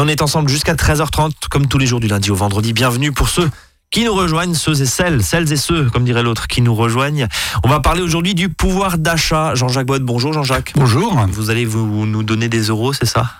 Et 0.00 0.02
on 0.02 0.08
est 0.08 0.22
ensemble 0.22 0.48
jusqu'à 0.48 0.72
13h30, 0.72 1.32
comme 1.50 1.66
tous 1.66 1.76
les 1.76 1.84
jours 1.84 2.00
du 2.00 2.08
lundi 2.08 2.30
au 2.30 2.34
vendredi. 2.34 2.72
Bienvenue 2.72 3.12
pour 3.12 3.28
ceux 3.28 3.50
qui 3.90 4.02
nous 4.02 4.14
rejoignent, 4.14 4.54
ceux 4.54 4.80
et 4.80 4.86
celles, 4.86 5.22
celles 5.22 5.52
et 5.52 5.58
ceux, 5.58 5.90
comme 5.90 6.04
dirait 6.04 6.22
l'autre, 6.22 6.46
qui 6.46 6.62
nous 6.62 6.74
rejoignent. 6.74 7.28
On 7.64 7.68
va 7.68 7.80
parler 7.80 8.00
aujourd'hui 8.00 8.34
du 8.34 8.48
pouvoir 8.48 8.96
d'achat. 8.96 9.54
Jean-Jacques 9.54 9.88
Bode, 9.88 10.02
bonjour 10.02 10.32
Jean-Jacques. 10.32 10.72
Bonjour. 10.74 11.20
Vous 11.32 11.50
allez 11.50 11.66
vous 11.66 12.06
nous 12.06 12.22
donner 12.22 12.48
des 12.48 12.62
euros, 12.68 12.94
c'est 12.94 13.04
ça? 13.04 13.30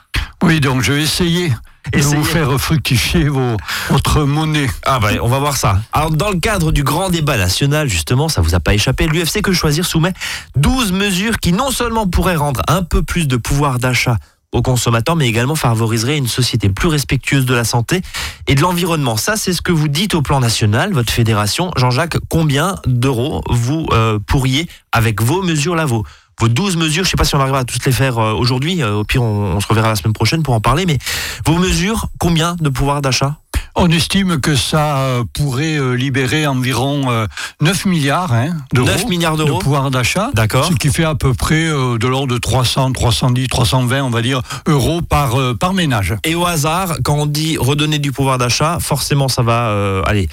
Oui, 0.43 0.61
donc 0.61 0.83
je 0.83 0.93
vais 0.93 1.03
essayer 1.03 1.51
de 1.95 2.03
vous 2.03 2.25
faire 2.25 2.61
fructifier 2.61 3.31
vos, 3.31 3.57
votre 3.89 4.25
monnaie. 4.25 4.69
Ah 4.85 4.99
bah, 4.99 5.13
on 5.23 5.29
va 5.29 5.39
voir 5.39 5.57
ça. 5.57 5.81
Alors 5.95 6.11
dans 6.11 6.29
le 6.29 6.41
cadre 6.41 6.73
du 6.73 6.85
grand 6.85 7.09
débat 7.09 7.39
national, 7.39 7.89
justement, 7.89 8.29
ça 8.29 8.43
vous 8.43 8.55
a 8.55 8.61
pas 8.61 8.75
échappé, 8.75 9.07
l'UFC 9.07 9.41
Que 9.41 9.55
Choisir 9.55 9.87
soumet 9.87 10.13
12 10.57 10.93
mesures 10.93 11.39
qui 11.39 11.55
non 11.55 11.71
seulement 11.71 12.07
pourraient 12.07 12.37
rendre 12.37 12.61
un 12.69 12.83
peu 12.83 13.03
plus 13.03 13.27
de 13.27 13.39
pouvoir 13.39 13.79
d'achat 13.79 14.19
aux 14.53 14.63
consommateurs, 14.63 15.17
mais 15.17 15.29
également 15.29 15.55
favoriserait 15.55 16.19
une 16.19 16.27
société 16.27 16.69
plus 16.69 16.89
respectueuse 16.89 17.47
de 17.47 17.55
la 17.55 17.65
santé 17.65 18.03
et 18.47 18.55
de 18.55 18.61
l'environnement. 18.61 19.17
Ça, 19.17 19.37
c'est 19.37 19.53
ce 19.53 19.63
que 19.63 19.73
vous 19.73 19.89
dites 19.89 20.15
au 20.15 20.23
plan 20.23 20.41
national, 20.41 20.93
votre 20.93 21.13
fédération. 21.13 21.71
Jean-Jacques, 21.77 22.19
combien 22.29 22.77
d'euros 22.87 23.43
vous 23.49 23.87
euh, 23.93 24.19
pourriez, 24.27 24.69
avec 24.93 25.23
vos 25.23 25.43
mesures 25.43 25.77
là, 25.77 25.87
vos, 25.87 26.05
vos 26.41 26.49
12 26.49 26.77
mesures, 26.77 27.05
je 27.05 27.09
ne 27.09 27.11
sais 27.11 27.17
pas 27.17 27.25
si 27.25 27.35
on 27.35 27.41
arrivera 27.41 27.61
à 27.61 27.65
toutes 27.65 27.85
les 27.85 27.93
faire 27.93 28.19
euh, 28.19 28.33
aujourd'hui, 28.33 28.83
euh, 28.83 28.97
au 28.97 29.05
pire 29.05 29.23
on, 29.23 29.57
on 29.57 29.61
se 29.61 29.67
reverra 29.67 29.89
la 29.89 29.97
semaine 29.97 30.15
prochaine 30.15 30.43
pour 30.43 30.55
en 30.55 30.61
parler, 30.61 30.87
mais 30.87 30.99
vos 31.47 31.59
mesures, 31.59 32.09
combien 32.19 32.57
de 32.61 32.69
pouvoir 32.69 33.03
d'achat? 33.03 33.40
On 33.75 33.91
estime 33.91 34.41
que 34.41 34.55
ça 34.57 34.99
euh, 34.99 35.25
pourrait 35.33 35.77
euh, 35.77 35.93
libérer 35.93 36.47
environ 36.47 37.27
9 37.61 37.87
euh, 37.87 37.89
milliards 37.89 38.33
hein, 38.33 38.57
d'euros 38.73 38.89
9 38.89 39.09
milliards 39.09 39.37
d'euros 39.37 39.59
de 39.59 39.63
pouvoir 39.63 39.91
d'achat. 39.91 40.31
D'accord. 40.35 40.67
Ce 40.67 40.73
qui 40.75 40.89
fait 40.89 41.05
à 41.05 41.15
peu 41.15 41.35
près 41.35 41.65
de 41.65 42.07
l'ordre 42.07 42.35
de 42.35 42.39
300, 42.39 42.93
310, 42.93 43.49
320, 43.49 44.03
on 44.03 44.11
va 44.11 44.23
dire, 44.23 44.43
euros 44.67 45.03
par, 45.03 45.37
par 45.59 45.73
ménage. 45.73 46.15
Et 46.25 46.35
au 46.35 46.47
hasard, 46.47 46.97
quand 47.05 47.15
on 47.15 47.27
dit 47.27 47.57
redonner 47.59 47.99
du 47.99 48.13
pouvoir 48.13 48.39
d'achat, 48.39 48.79
forcément 48.81 49.29
ça 49.29 49.43
va 49.43 50.03
aller 50.07 50.29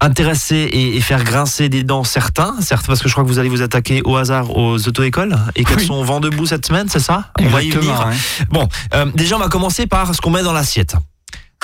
intéresser 0.00 0.68
et, 0.72 1.00
faire 1.00 1.24
grincer 1.24 1.68
des 1.68 1.82
dents 1.82 2.04
certains, 2.04 2.54
certes, 2.60 2.86
parce 2.86 3.02
que 3.02 3.08
je 3.08 3.14
crois 3.14 3.24
que 3.24 3.28
vous 3.28 3.38
allez 3.38 3.48
vous 3.48 3.62
attaquer 3.62 4.02
au 4.04 4.16
hasard 4.16 4.56
aux 4.56 4.88
auto-écoles 4.88 5.36
et 5.54 5.64
qu'elles 5.64 5.80
sont 5.80 6.02
vent 6.02 6.20
debout 6.20 6.46
cette 6.46 6.66
semaine, 6.66 6.88
c'est 6.88 7.00
ça? 7.00 7.30
On 7.40 7.48
va 7.48 7.62
y 7.62 7.70
venir. 7.70 8.08
Bon, 8.50 8.68
déjà 9.14 9.36
on 9.36 9.40
va 9.40 9.48
commencer 9.48 9.86
par 9.86 10.14
ce 10.14 10.20
qu'on 10.20 10.30
met 10.30 10.42
dans 10.42 10.52
l'assiette. 10.52 10.96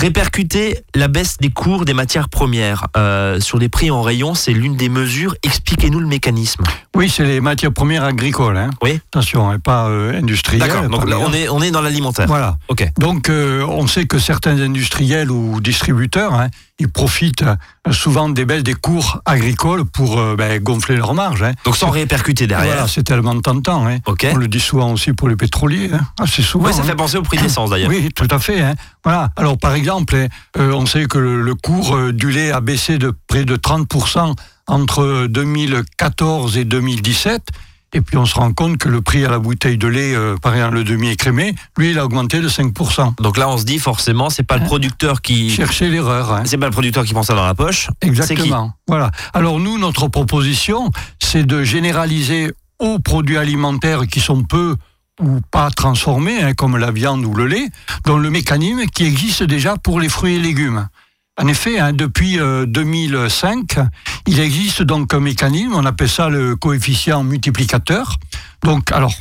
Répercuter 0.03 0.81
la 0.97 1.07
baisse 1.07 1.37
des 1.39 1.51
cours 1.51 1.85
des 1.85 1.95
matières 1.95 2.29
premières 2.29 2.89
euh, 2.97 3.39
sur 3.39 3.57
les 3.57 3.69
prix 3.69 3.93
en 3.93 4.03
rayon, 4.03 4.35
c'est 4.35 4.53
l'une 4.53 4.75
des 4.75 4.89
mesures. 4.89 5.37
Expliquez-nous 5.45 6.01
le 6.01 6.09
mécanisme. 6.09 6.65
Oui, 6.97 7.09
c'est 7.09 7.25
les 7.25 7.41
matières 7.41 7.73
premières 7.73 8.03
agricoles. 8.03 8.57
Hein. 8.57 8.71
Oui. 8.83 8.99
Attention, 9.13 9.53
et 9.53 9.61
pas 9.61 9.89
euh, 9.89 10.19
industrielles. 10.19 10.69
D'accord. 10.69 10.89
Donc 10.89 11.09
là, 11.09 11.21
on 11.21 11.33
est 11.33 11.49
on 11.49 11.63
est 11.63 11.71
dans 11.71 11.81
l'alimentaire. 11.81 12.27
Voilà. 12.27 12.59
Ok. 12.67 12.85
Donc 12.99 13.29
euh, 13.29 13.65
on 13.65 13.87
sait 13.87 14.07
que 14.07 14.19
certains 14.19 14.61
industriels 14.61 15.31
ou 15.31 15.61
distributeurs, 15.61 16.35
hein, 16.35 16.49
ils 16.83 16.89
profitent 16.89 17.45
souvent 17.91 18.29
des 18.29 18.45
baisses 18.45 18.63
des 18.63 18.75
cours 18.75 19.21
agricoles 19.25 19.85
pour 19.85 20.21
ben, 20.37 20.61
gonfler 20.63 20.97
leurs 20.97 21.15
marges. 21.15 21.43
Hein. 21.43 21.53
Donc 21.65 21.77
sans 21.77 21.91
répercuter 21.91 22.47
derrière. 22.47 22.73
Voilà, 22.73 22.89
c'est 22.89 23.03
tellement 23.03 23.39
tentant. 23.41 23.87
Hein. 23.87 23.99
On 24.07 24.37
le 24.37 24.49
dit 24.49 24.61
souvent 24.61 24.93
aussi 24.93 25.13
pour 25.13 25.29
les 25.29 25.37
pétroliers. 25.37 25.91
Hein. 25.93 26.01
Assez 26.21 26.43
souvent. 26.43 26.67
Oui, 26.67 26.75
ça 26.75 26.83
fait 26.83 26.95
penser 26.95 27.17
au 27.17 27.23
prix 27.23 27.39
de 27.39 27.43
l'essence 27.43 27.71
d'ailleurs. 27.71 27.91
Oui, 27.91 28.11
tout 28.15 28.29
à 28.31 28.39
fait. 28.39 28.61
Hein. 28.61 28.75
Voilà. 29.05 29.31
Alors 29.37 29.59
par 29.59 29.75
exemple, 29.75 30.17
on 30.57 30.87
sait 30.87 31.07
que 31.07 31.19
le, 31.19 31.55
cours 31.55 32.13
du 32.13 32.31
lait 32.31 32.51
a 32.51 32.61
baissé 32.61 32.99
de 32.99 33.13
près 33.27 33.45
de 33.45 33.57
30% 33.57 34.35
entre 34.67 35.27
2014 35.29 36.57
et 36.57 36.65
2017. 36.65 37.43
Et 37.93 38.01
puis 38.01 38.17
on 38.17 38.25
se 38.25 38.35
rend 38.35 38.53
compte 38.53 38.79
que 38.79 38.89
le 38.89 39.03
prix 39.03 39.25
à 39.25 39.31
la 39.31 39.39
bouteille 39.39 39.77
de 39.77 39.87
lait, 39.87 40.15
euh, 40.15 40.37
par 40.37 40.55
exemple 40.55 40.75
le 40.77 40.85
demi-écrémé, 40.85 41.55
lui, 41.77 41.91
il 41.91 41.99
a 41.99 42.05
augmenté 42.05 42.41
de 42.41 42.49
5%. 42.49 43.21
Donc 43.23 43.37
là, 43.37 43.49
on 43.49 43.59
se 43.59 43.65
dit 43.65 43.79
forcément, 43.79 44.31
c'est 44.31 44.43
pas 44.43 44.57
le 44.57 44.63
hein 44.63 44.67
producteur 44.67 45.21
qui 45.21 45.51
cherchait 45.51 45.89
l'erreur. 45.89 46.33
Hein. 46.33 46.43
C'est 46.47 46.57
pas 46.57 46.67
le 46.67 46.73
producteur 46.73 47.05
qui 47.05 47.13
pense 47.13 47.27
ça 47.27 47.35
dans 47.35 47.47
la 47.47 47.55
poche. 47.55 47.89
Exactement. 48.01 48.73
Voilà. 48.89 49.11
Alors 49.35 49.61
nous, 49.61 49.79
notre 49.79 50.09
proposition, 50.09 50.91
c'est 51.19 51.45
de 51.45 51.63
généraliser 51.63 52.53
aux 52.79 52.99
produits 52.99 53.37
alimentaires 53.37 54.07
qui 54.07 54.21
sont 54.21 54.43
peu 54.43 54.77
ou 55.21 55.41
pas 55.51 55.71
transformés, 55.71 56.43
hein, 56.43 56.55
comme 56.55 56.77
la 56.77 56.91
viande 56.91 57.25
ou 57.25 57.35
le 57.35 57.47
lait, 57.47 57.69
dans 58.05 58.19
le 58.19 58.31
mécanisme 58.31 58.87
qui 58.87 59.05
existe 59.05 59.43
déjà 59.43 59.77
pour 59.77 60.01
les 60.01 60.09
fruits 60.09 60.37
et 60.37 60.39
légumes. 60.39 60.89
En 61.41 61.49
effet, 61.49 61.79
hein, 61.79 61.93
depuis 61.93 62.37
2005, 62.37 63.79
euh, 63.79 63.85
il 64.27 64.39
existe 64.39 64.83
donc 64.83 65.15
un 65.15 65.21
mécanisme, 65.21 65.73
on 65.75 65.87
appelle 65.87 66.09
ça 66.09 66.29
le 66.29 66.57
coefficient 66.57 67.25
multiplicateur. 67.25 68.19
Donc, 68.63 68.93
alors, 68.93 69.15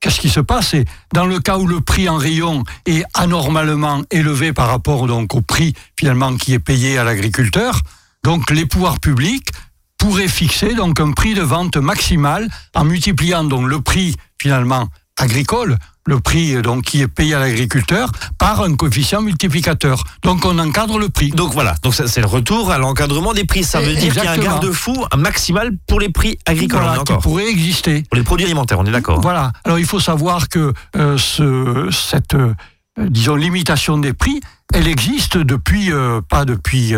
qu'est-ce 0.00 0.20
qui 0.20 0.28
se 0.28 0.38
passe? 0.38 0.76
Dans 1.12 1.26
le 1.26 1.40
cas 1.40 1.58
où 1.58 1.66
le 1.66 1.80
prix 1.80 2.08
en 2.08 2.16
rayon 2.16 2.62
est 2.86 3.02
anormalement 3.14 4.02
élevé 4.10 4.52
par 4.52 4.68
rapport 4.68 5.02
au 5.02 5.40
prix 5.40 5.74
finalement 5.98 6.36
qui 6.36 6.54
est 6.54 6.60
payé 6.60 6.96
à 6.96 7.02
l'agriculteur, 7.02 7.80
donc 8.22 8.50
les 8.50 8.64
pouvoirs 8.64 9.00
publics 9.00 9.48
pourraient 9.98 10.28
fixer 10.28 10.76
un 10.80 11.12
prix 11.12 11.34
de 11.34 11.42
vente 11.42 11.76
maximal 11.76 12.48
en 12.74 12.84
multipliant 12.84 13.42
donc 13.42 13.68
le 13.68 13.80
prix 13.80 14.14
finalement 14.40 14.88
agricole 15.18 15.76
le 16.08 16.20
prix 16.20 16.54
euh, 16.54 16.62
donc 16.62 16.84
qui 16.84 17.02
est 17.02 17.08
payé 17.08 17.34
à 17.34 17.38
l'agriculteur 17.38 18.10
par 18.38 18.62
un 18.62 18.74
coefficient 18.74 19.22
multiplicateur. 19.22 20.02
Donc 20.22 20.44
on 20.44 20.58
encadre 20.58 20.98
le 20.98 21.08
prix. 21.08 21.30
Donc 21.30 21.52
voilà, 21.52 21.74
donc 21.82 21.94
c'est 21.94 22.20
le 22.20 22.26
retour 22.26 22.72
à 22.72 22.78
l'encadrement 22.78 23.34
des 23.34 23.44
prix. 23.44 23.62
Ça 23.62 23.80
veut 23.80 23.94
dire 23.94 24.12
qu'il 24.14 24.24
y 24.24 24.26
a 24.26 24.32
un 24.32 24.38
garde-fou 24.38 25.04
maximal 25.16 25.72
pour 25.86 26.00
les 26.00 26.08
prix 26.08 26.38
agricoles. 26.46 26.80
Voilà, 26.80 27.02
qui 27.04 27.12
pourrait 27.22 27.48
exister. 27.48 28.02
Pour 28.10 28.16
les 28.16 28.24
produits 28.24 28.46
alimentaires, 28.46 28.78
on 28.80 28.86
est 28.86 28.90
d'accord. 28.90 29.20
Voilà. 29.20 29.52
Alors 29.64 29.78
il 29.78 29.86
faut 29.86 30.00
savoir 30.00 30.48
que 30.48 30.72
euh, 30.96 31.18
ce, 31.18 31.88
cette 31.92 32.34
euh, 32.34 32.54
disons 32.98 33.36
limitation 33.36 33.98
des 33.98 34.12
prix, 34.12 34.40
elle 34.74 34.88
existe 34.88 35.38
depuis 35.38 35.90
pas 36.28 36.44
depuis 36.44 36.92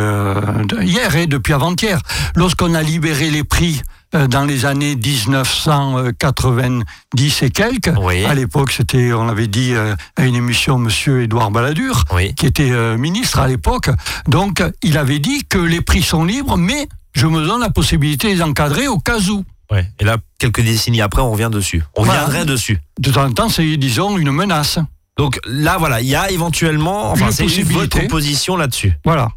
hier 0.80 1.16
et 1.16 1.26
depuis 1.26 1.52
avant-hier. 1.52 2.00
Lorsqu'on 2.34 2.74
a 2.74 2.82
libéré 2.82 3.30
les 3.30 3.44
prix 3.44 3.82
euh, 4.16 4.26
dans 4.26 4.44
les 4.44 4.66
années 4.66 4.96
1990 4.96 7.42
et 7.42 7.50
quelques. 7.50 7.92
À 8.26 8.34
l'époque, 8.34 8.72
c'était, 8.72 9.12
on 9.12 9.24
l'avait 9.24 9.46
dit 9.46 9.72
euh, 9.72 9.94
à 10.16 10.24
une 10.24 10.34
émission, 10.34 10.78
Monsieur 10.78 11.22
Édouard 11.22 11.52
Balladur, 11.52 12.06
qui 12.36 12.46
était 12.46 12.72
euh, 12.72 12.98
ministre 12.98 13.38
à 13.38 13.46
l'époque. 13.46 13.88
Donc, 14.26 14.64
il 14.82 14.98
avait 14.98 15.20
dit 15.20 15.44
que 15.44 15.58
les 15.58 15.80
prix 15.80 16.02
sont 16.02 16.24
libres, 16.24 16.56
mais 16.56 16.88
je 17.12 17.28
me 17.28 17.46
donne 17.46 17.60
la 17.60 17.70
possibilité 17.70 18.30
de 18.30 18.34
les 18.34 18.42
encadrer 18.42 18.88
au 18.88 18.98
cas 18.98 19.20
où. 19.28 19.44
Ouais. 19.70 19.88
Et 20.00 20.04
là, 20.04 20.16
quelques 20.38 20.62
décennies 20.62 21.02
après, 21.02 21.22
on 21.22 21.30
revient 21.30 21.50
dessus. 21.52 21.84
On 21.94 22.02
reviendrait 22.02 22.44
dessus. 22.44 22.80
De 22.98 23.12
temps 23.12 23.26
en 23.26 23.32
temps, 23.32 23.48
c'est, 23.48 23.76
disons, 23.76 24.18
une 24.18 24.32
menace. 24.32 24.80
Donc 25.20 25.38
là, 25.44 25.76
voilà, 25.76 26.00
il 26.00 26.06
y 26.06 26.14
a 26.14 26.30
éventuellement, 26.30 27.10
enfin, 27.10 27.30
c'est 27.30 27.44
votre 27.44 28.06
position 28.06 28.56
là-dessus. 28.56 28.94
Voilà. 29.04 29.28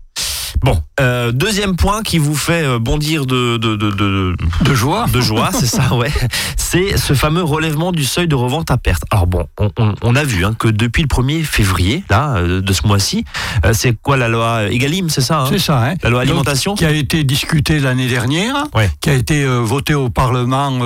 Bon, 0.62 0.82
euh, 1.00 1.32
deuxième 1.32 1.76
point 1.76 2.02
qui 2.04 2.18
vous 2.18 2.36
fait 2.36 2.64
euh, 2.64 2.80
bondir 2.80 3.26
de 3.26 3.58
de, 3.58 3.76
de, 3.76 3.92
de, 3.92 4.36
de 4.62 4.74
joie. 4.74 5.06
De 5.12 5.22
joie, 5.22 5.50
c'est 5.52 5.66
ça, 5.66 5.94
ouais. 5.96 6.12
C'est 6.58 6.98
ce 6.98 7.14
fameux 7.14 7.44
relèvement 7.44 7.92
du 7.92 8.04
seuil 8.04 8.28
de 8.28 8.36
revente 8.36 8.72
à 8.72 8.78
perte. 8.78 9.04
Alors 9.12 9.28
bon, 9.28 9.46
on, 9.60 9.70
on, 9.78 9.96
on 10.02 10.16
a 10.16 10.24
vu 10.24 10.46
hein, 10.46 10.56
que 10.58 10.68
depuis 10.68 11.02
le 11.02 11.08
1er 11.08 11.44
février, 11.44 12.04
là, 12.10 12.36
euh, 12.38 12.62
de 12.62 12.74
ce 12.74 12.86
mois-ci, 12.88 13.26
c'est 13.74 13.96
quoi 14.02 14.18
la 14.18 14.28
loi 14.28 14.72
Egalim, 14.72 15.10
c'est 15.10 15.22
ça 15.22 15.42
hein 15.42 15.48
C'est 15.50 15.60
ça, 15.60 15.84
hein 15.84 15.96
La 16.04 16.10
loi 16.10 16.22
alimentation 16.22 16.76
Qui 16.76 16.86
a 16.86 16.92
été 16.92 17.24
discutée 17.24 17.80
l'année 17.80 18.08
dernière, 18.08 18.66
ouais. 18.76 18.90
qui 19.02 19.10
a 19.10 19.14
été 19.14 19.46
votée 19.46 19.94
au 19.96 20.10
Parlement 20.10 20.80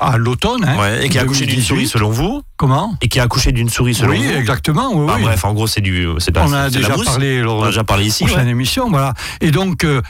à 0.00 0.16
l'automne. 0.16 0.64
Ouais, 0.78 1.06
et 1.06 1.08
qui 1.08 1.18
a 1.18 1.22
accouché 1.22 1.46
d'une 1.46 1.62
souris 1.62 1.86
selon 1.88 2.10
vous 2.10 2.42
Comment? 2.56 2.94
Et 3.02 3.08
qui 3.08 3.20
a 3.20 3.24
accouché 3.24 3.52
d'une 3.52 3.68
souris 3.68 3.94
selon 3.94 4.12
oui, 4.12 4.22
vous? 4.24 4.32
exactement. 4.32 4.90
Oui, 4.94 5.06
bah, 5.06 5.18
Bref, 5.20 5.44
en 5.44 5.52
gros, 5.52 5.66
c'est 5.66 5.82
du. 5.82 6.08
On 6.08 6.52
a 6.52 6.70
déjà 6.70 6.94
parlé 7.04 7.42
lors 7.42 7.58
on 7.58 7.64
a 7.64 7.66
déjà 7.66 7.84
parlé 7.84 8.06
ici. 8.06 8.24
Prochaine 8.24 8.48
émission, 8.48 8.88
voilà. 8.88 9.12
Et 9.42 9.45
donc, 9.50 9.84
euh, 9.84 10.02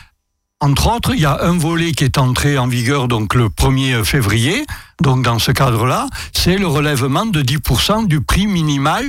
entre 0.60 0.94
autres, 0.94 1.14
il 1.14 1.20
y 1.20 1.26
a 1.26 1.42
un 1.42 1.58
volet 1.58 1.92
qui 1.92 2.04
est 2.04 2.18
entré 2.18 2.58
en 2.58 2.66
vigueur 2.66 3.08
le 3.34 3.48
1er 3.48 4.04
février. 4.04 4.64
Donc, 5.02 5.22
dans 5.22 5.38
ce 5.38 5.52
cadre-là, 5.52 6.06
c'est 6.32 6.56
le 6.56 6.66
relèvement 6.66 7.26
de 7.26 7.42
10% 7.42 8.06
du 8.06 8.20
prix 8.20 8.46
minimal 8.46 9.04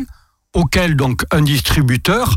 auquel 0.53 0.95
donc 0.95 1.23
un 1.31 1.41
distributeur 1.41 2.35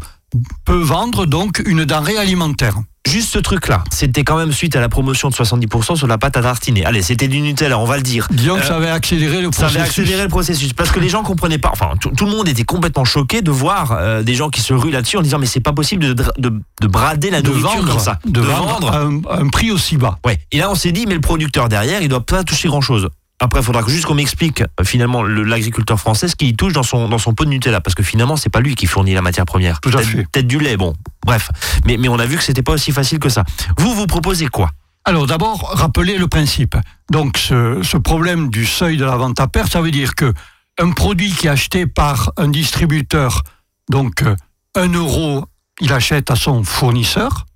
peut 0.64 0.80
vendre 0.80 1.26
une 1.66 1.84
denrée 1.84 2.18
alimentaire. 2.18 2.76
Juste 3.08 3.30
ce 3.30 3.38
truc-là, 3.38 3.82
c'était 3.90 4.24
quand 4.24 4.36
même 4.36 4.52
suite 4.52 4.76
à 4.76 4.80
la 4.80 4.90
promotion 4.90 5.30
de 5.30 5.34
70% 5.34 5.96
sur 5.96 6.06
la 6.06 6.18
pâte 6.18 6.36
à 6.36 6.42
tartiner. 6.42 6.84
Allez, 6.84 7.00
c'était 7.00 7.28
du 7.28 7.40
Nutella, 7.40 7.78
on 7.78 7.86
va 7.86 7.96
le 7.96 8.02
dire. 8.02 8.28
Disons 8.30 8.56
que 8.56 8.64
ça 8.64 8.76
avait 8.76 8.90
accéléré 8.90 9.40
le 9.40 9.48
processus. 9.50 9.72
Ça 9.72 9.80
avait 9.80 9.88
accéléré 9.88 10.22
le 10.22 10.28
processus 10.28 10.72
parce 10.74 10.90
que 10.90 11.00
les 11.00 11.08
gens 11.08 11.22
comprenaient 11.22 11.58
pas. 11.58 11.70
Enfin, 11.72 11.92
tout, 11.98 12.24
le 12.26 12.30
monde 12.30 12.46
était 12.46 12.64
complètement 12.64 13.06
choqué 13.06 13.40
de 13.40 13.50
voir 13.50 13.92
euh, 13.92 14.22
des 14.22 14.34
gens 14.34 14.50
qui 14.50 14.60
se 14.60 14.74
ruent 14.74 14.90
là-dessus 14.90 15.16
en 15.16 15.22
disant 15.22 15.38
mais 15.38 15.46
c'est 15.46 15.60
pas 15.60 15.72
possible 15.72 16.14
de, 16.14 16.24
de, 16.38 16.86
brader 16.86 17.30
la 17.30 17.40
nourriture 17.40 17.70
vendre, 17.70 17.88
comme 17.88 17.98
ça, 17.98 18.18
de, 18.26 18.40
vendre, 18.40 18.94
un, 18.94 19.20
un, 19.30 19.48
prix 19.48 19.70
aussi 19.70 19.96
bas. 19.96 20.18
Ouais. 20.26 20.38
Et 20.52 20.58
là, 20.58 20.70
on 20.70 20.74
s'est 20.74 20.92
dit 20.92 21.06
mais 21.06 21.14
le 21.14 21.20
producteur 21.20 21.70
derrière, 21.70 22.02
il 22.02 22.08
doit 22.08 22.20
pas 22.20 22.44
toucher 22.44 22.68
grand-chose. 22.68 23.08
Après, 23.42 23.60
il 23.60 23.64
faudra 23.64 23.82
juste 23.88 24.04
qu'on 24.04 24.14
m'explique 24.14 24.60
euh, 24.60 24.84
finalement 24.84 25.22
l'agriculteur 25.22 25.98
français 25.98 26.28
ce 26.28 26.36
qu'il 26.36 26.54
touche 26.56 26.74
dans 26.74 26.82
son 26.82 27.08
dans 27.08 27.18
son 27.18 27.32
pot 27.32 27.44
de 27.44 27.50
Nutella, 27.50 27.80
parce 27.80 27.94
que 27.94 28.02
finalement 28.02 28.36
c'est 28.36 28.50
pas 28.50 28.60
lui 28.60 28.74
qui 28.74 28.86
fournit 28.86 29.14
la 29.14 29.22
matière 29.22 29.46
première. 29.46 29.80
Tout 29.80 29.90
à 29.96 30.02
fait. 30.02 30.26
Peut-être 30.30 30.46
du 30.46 30.58
lait, 30.58 30.76
bon, 30.76 30.94
bref. 31.24 31.50
Mais 31.86 31.96
mais 31.96 32.08
on 32.08 32.18
a 32.18 32.26
vu 32.26 32.36
que 32.36 32.42
c'était 32.44 32.62
pas 32.62 32.72
aussi 32.72 32.92
facile 32.92 33.18
que 33.18 33.30
ça. 33.30 33.44
Vous 33.78 33.94
vous 33.94 34.06
proposez 34.06 34.48
quoi? 34.48 34.70
Alors 35.04 35.26
d'abord, 35.26 35.70
rappelez 35.72 36.18
le 36.18 36.28
principe. 36.28 36.76
Donc 37.10 37.38
ce, 37.38 37.80
ce, 37.82 37.96
problème 37.96 38.50
du 38.50 38.66
seuil 38.66 38.98
de 38.98 39.04
la 39.06 39.16
vente 39.16 39.40
à 39.40 39.48
perte, 39.48 39.72
ça 39.72 39.80
veut 39.80 39.90
dire 39.90 40.14
que 40.14 40.32
un 40.78 40.90
produit 40.92 41.32
qui 41.32 41.46
est 41.46 41.50
acheté 41.50 41.86
par 41.86 42.32
un 42.36 42.48
distributeur, 42.48 43.42
donc 43.90 44.22
euh, 44.22 44.36
un 44.76 44.88
euro, 44.92 45.46
il 45.80 45.92
achète 45.94 46.30
à 46.30 46.36
son 46.36 46.62
fournisseur, 46.64 47.46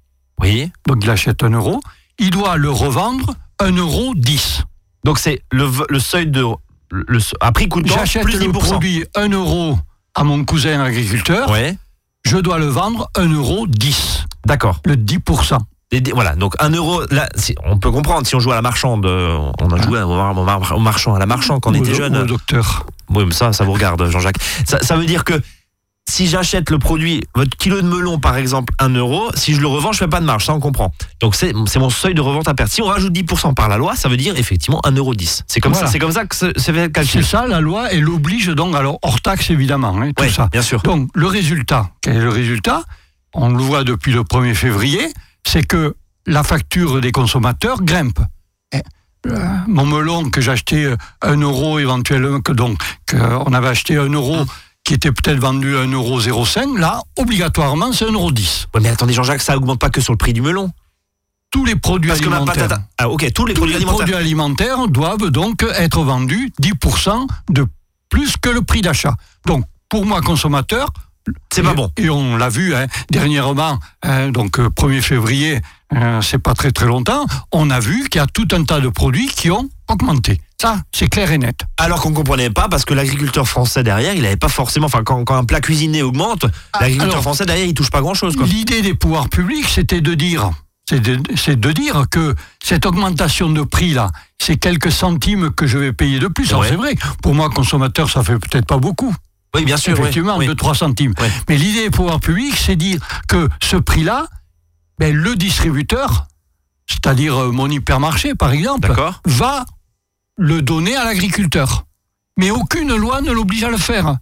Oui. 0.41 0.73
donc 0.89 1.05
il 1.05 1.11
achète 1.11 1.43
un 1.43 1.51
euro, 1.51 1.81
il 2.19 2.31
doit 2.31 2.57
le 2.57 2.71
revendre 2.71 3.35
un 3.61 3.73
euro 3.73 4.15
10. 4.17 4.63
Donc 5.05 5.19
c'est 5.19 5.43
le, 5.53 5.69
seuil 5.99 6.27
de. 6.27 6.43
Le, 6.91 7.05
le- 7.09 7.19
à 7.41 7.53
prix 7.53 7.69
coûtant 7.69 7.95
J'achète 7.95 8.25
le 8.25 8.39
10%. 8.39 8.53
produit 8.53 9.05
1 9.15 9.29
euro 9.31 9.79
à 10.15 10.23
mon 10.25 10.45
cousin 10.45 10.81
agriculteur, 10.81 11.51
Ouais. 11.51 11.77
je 12.25 12.37
dois 12.39 12.59
le 12.59 12.67
vendre 12.67 13.11
1 13.17 13.29
euro 13.33 13.67
10, 13.67 14.25
D'accord. 14.47 14.81
le 14.85 14.97
10%. 14.97 15.59
Et 15.91 16.01
des- 16.01 16.12
Voilà, 16.12 16.35
donc 16.37 16.55
un 16.61 16.71
euro, 16.71 17.03
là, 17.11 17.29
si- 17.37 17.55
on 17.65 17.79
peut 17.79 17.91
comprendre 17.91 18.27
si 18.27 18.35
on 18.35 18.41
joue 18.41 18.53
à 18.53 18.55
la 18.55 18.62
marchande, 18.62 19.06
euh, 19.06 19.39
on 19.61 19.69
a 19.71 19.83
joué 19.83 20.01
au, 20.03 20.09
mar- 20.15 20.37
au 20.37 20.45
mar- 20.45 20.73
au 20.77 20.81
marchand, 20.81 21.15
à 21.15 21.19
la 21.19 21.27
marchande 21.27 21.61
quand 21.61 21.71
on 21.71 21.75
était 21.75 21.95
jeune. 21.95 22.17
le 22.19 22.25
docteur. 22.27 22.87
Oui, 23.11 23.25
mais 23.27 23.35
ça, 23.35 23.53
ça 23.53 23.65
vous 23.65 23.73
regarde, 23.73 24.09
Jean-Jacques. 24.11 24.39
Ça, 24.67 24.81
ça 24.83 24.97
veut 24.97 25.05
dire 25.06 25.25
que 25.25 25.35
si 26.09 26.27
j'achète 26.27 26.71
le 26.71 26.79
produit, 26.79 27.23
votre 27.35 27.56
kilo 27.56 27.81
de 27.81 27.87
melon 27.87 28.19
par 28.19 28.37
exemple, 28.37 28.73
1 28.79 28.91
euro, 28.91 29.31
si 29.35 29.55
je 29.55 29.61
le 29.61 29.67
revends, 29.67 29.93
je 29.93 29.99
fais 29.99 30.09
pas 30.09 30.21
de 30.21 30.27
marge, 30.27 30.45
ça 30.45 30.55
on 30.55 30.61
comprend. 30.61 30.93
Donc 31.21 31.35
c'est 31.35 31.53
mon 31.55 31.91
seuil 31.91 32.15
de 32.15 32.21
revente 32.21 32.47
à 32.47 32.55
perte. 32.55 32.71
Si 32.71 32.83
on 32.83 32.87
rajoute 32.87 33.12
10% 33.12 33.55
par 33.55 33.69
la 33.69 33.79
loi, 33.79 33.97
ça 33.97 34.09
veut 34.09 34.17
dire 34.17 34.37
effectivement 34.39 34.81
1 34.87 34.93
euro 34.93 35.15
10. 35.15 35.45
C'est 35.47 35.61
comme 35.61 35.73
Voilà. 35.73 35.87
ça, 35.87 35.93
c'est 35.93 35.99
comme 35.99 36.12
ça 36.12 36.25
que 36.27 36.37
c'est 36.37 36.73
fait 36.73 36.91
C'est 37.06 37.23
ça 37.23 37.47
la 37.47 37.61
loi, 37.61 37.91
elle 37.91 38.09
oblige 38.09 38.49
donc, 38.49 38.75
alors 38.77 38.99
hors 39.03 39.21
taxe 39.21 39.51
évidemment, 39.51 39.97
hein, 40.01 40.11
tout 40.15 40.23
Ouais, 40.23 40.31
ça. 40.31 40.49
bien 40.53 40.62
sûr. 40.62 40.83
Donc 40.83 41.09
le 41.15 41.27
résultat, 41.27 41.91
quel 42.03 42.17
est 42.17 42.21
le 42.21 42.29
résultat? 42.31 42.83
On 43.33 43.49
le 43.49 43.59
voit 43.62 43.83
depuis 43.83 44.12
le 44.12 44.21
1er 44.23 44.55
février, 44.55 45.09
c'est 45.47 45.67
que 45.67 45.97
la 46.27 46.43
facture 46.45 47.01
des 47.01 47.12
consommateurs 47.12 47.83
grimpe. 47.83 48.21
Eh, 48.73 48.79
euh, 49.27 49.39
mon 49.67 49.87
melon 49.87 50.29
que 50.31 50.41
j'achetais 50.43 50.85
euh, 50.85 50.97
1 51.23 51.41
euro 51.41 51.79
éventuellement, 51.79 52.41
que 52.41 52.53
donc 52.53 52.79
que 53.06 53.17
on 53.17 53.53
avait 53.55 53.69
acheté 53.69 53.97
1 53.97 54.09
euro 54.12 54.37
qui 54.85 54.93
était 54.95 55.11
peut-être 55.11 55.39
vendu 55.39 55.77
à 55.77 55.81
1 55.81 55.93
euro 55.93 56.21
05, 56.21 56.79
là 56.79 57.03
obligatoirement 57.17 57.93
c'est 57.93 58.05
1 58.05 58.13
euro 58.13 58.31
10. 58.31 58.67
Ouais, 58.75 58.81
mais 58.81 58.91
attendez, 58.91 59.15
Jean-Jacques, 59.15 59.43
ça 59.43 59.57
augmente 59.57 59.81
pas 59.81 59.91
que 59.91 60.01
sur 60.01 60.13
le 60.13 60.19
prix 60.19 60.35
du 60.35 60.43
melon. 60.43 60.71
Tous 61.51 61.65
les 61.65 61.77
produits 61.77 62.09
Parce 62.09 62.21
que 62.21 62.29
ma 62.29 62.37
alimentaires. 62.37 62.79
Ah, 62.99 63.09
ok, 63.09 63.33
tous 63.33 63.47
les 63.47 63.55
tous 63.55 63.61
produits 63.61 63.75
les 63.75 63.77
alimentaires. 63.77 63.99
produits 63.99 64.15
alimentaires 64.15 64.89
doivent 64.89 65.31
donc 65.31 65.65
être 65.77 66.03
vendus 66.03 66.53
10% 66.61 67.27
de 67.51 67.67
plus 68.11 68.37
que 68.37 68.51
le 68.51 68.63
prix 68.63 68.83
d'achat. 68.83 69.15
Donc, 69.47 69.65
pour 69.89 70.05
moi, 70.05 70.21
consommateur, 70.21 70.89
C'est 71.53 71.63
pas 71.63 71.73
bon. 71.75 71.91
Et 71.97 72.11
on 72.11 72.37
l'a 72.37 72.49
vu 72.49 72.75
hein, 72.75 72.87
dernièrement, 73.11 73.79
hein, 74.03 74.31
donc 74.31 74.59
euh, 74.59 74.69
1er 74.69 75.01
février, 75.01 75.61
euh, 75.95 76.21
c'est 76.21 76.39
pas 76.39 76.55
très 76.55 76.73
très 76.73 76.87
longtemps, 76.87 77.25
on 77.53 77.71
a 77.71 77.81
vu 77.81 78.09
qu'il 78.09 78.19
y 78.19 78.23
a 78.23 78.27
tout 78.27 78.49
un 78.53 78.65
tas 78.65 78.81
de 78.81 78.89
produits 78.89 79.29
qui 79.29 79.51
ont 79.51 79.69
augmenté. 79.89 80.41
Ça, 80.65 80.79
c'est 80.93 81.09
clair 81.09 81.31
et 81.31 81.37
net. 81.39 81.61
Alors 81.77 82.01
qu'on 82.01 82.13
comprenait 82.13 82.49
pas 82.51 82.69
parce 82.71 82.85
que 82.87 82.95
l'agriculteur 82.95 83.47
français 83.47 83.83
derrière, 83.83 84.15
il 84.15 84.25
avait 84.25 84.37
pas 84.37 84.49
forcément. 84.49 84.87
Enfin, 84.87 85.03
quand, 85.05 85.23
quand 85.25 85.37
un 85.37 85.45
plat 85.45 85.61
cuisiné 85.61 86.03
augmente, 86.03 86.45
l'agriculteur 86.81 87.09
Ah, 87.09 87.13
alors- 87.13 87.23
français 87.23 87.45
derrière, 87.45 87.67
il 87.67 87.75
touche 87.75 87.91
pas 87.91 88.01
grand 88.01 88.15
chose. 88.15 88.35
Quoi. 88.37 88.47
L'idée 88.47 88.81
des 88.81 88.95
pouvoirs 88.95 89.29
publics, 89.29 89.69
c'était 89.69 90.01
de 90.01 90.15
dire, 90.15 90.51
c'est 90.89 91.01
de, 91.01 91.17
de 91.55 91.73
dire 91.73 92.05
que 92.11 92.35
cette 92.63 92.87
augmentation 92.87 93.51
de 93.51 93.61
prix 93.63 93.93
là, 93.93 94.11
c'est 94.41 94.57
quelques 94.57 94.91
centimes 94.91 95.51
que 95.51 95.67
je 95.67 95.77
vais 95.77 95.93
payer 95.93 96.19
de 96.19 96.29
plus. 96.29 96.49
Alors 96.49 96.63
Ouais. 96.63 96.69
c'est 96.71 96.77
vrai, 96.77 96.95
pour 97.23 97.35
moi 97.35 97.51
consommateur, 97.51 98.09
ça 98.11 98.23
fait 98.25 98.39
peut-être 98.39 98.67
pas 98.67 98.79
beaucoup. 98.79 99.15
Oui, 99.55 99.65
bien 99.65 99.77
sûr. 99.77 99.93
effectivement, 99.99 100.37
oui. 100.39 100.47
2-3 100.49 100.75
centimes. 100.75 101.13
Ouais. 101.21 101.31
Mais 101.49 101.57
l'idée 101.59 101.85
des 101.85 101.91
pouvoirs 101.91 102.21
publics, 102.21 102.57
c'est 102.57 102.75
dire 102.77 103.01
que 103.29 103.49
ce 103.63 103.77
prix-là, 103.77 104.27
ben, 104.99 105.15
le 105.15 105.37
distributeur, 105.37 106.27
c'est-à-dire 106.87 107.37
euh, 107.41 107.51
mon 107.53 107.69
hypermarché 107.69 108.35
par 108.35 108.51
exemple, 108.53 108.93
va 109.27 109.65
le 110.37 110.63
donner 110.63 110.97
à 110.97 111.05
l'agriculteur. 111.05 111.85
Mais 112.37 112.51
aucune 112.51 112.95
loi 112.95 113.21
ne 113.21 113.31
l'oblige 113.31 113.65
à 113.65 113.71
le 113.71 113.77
faire. 113.77 114.17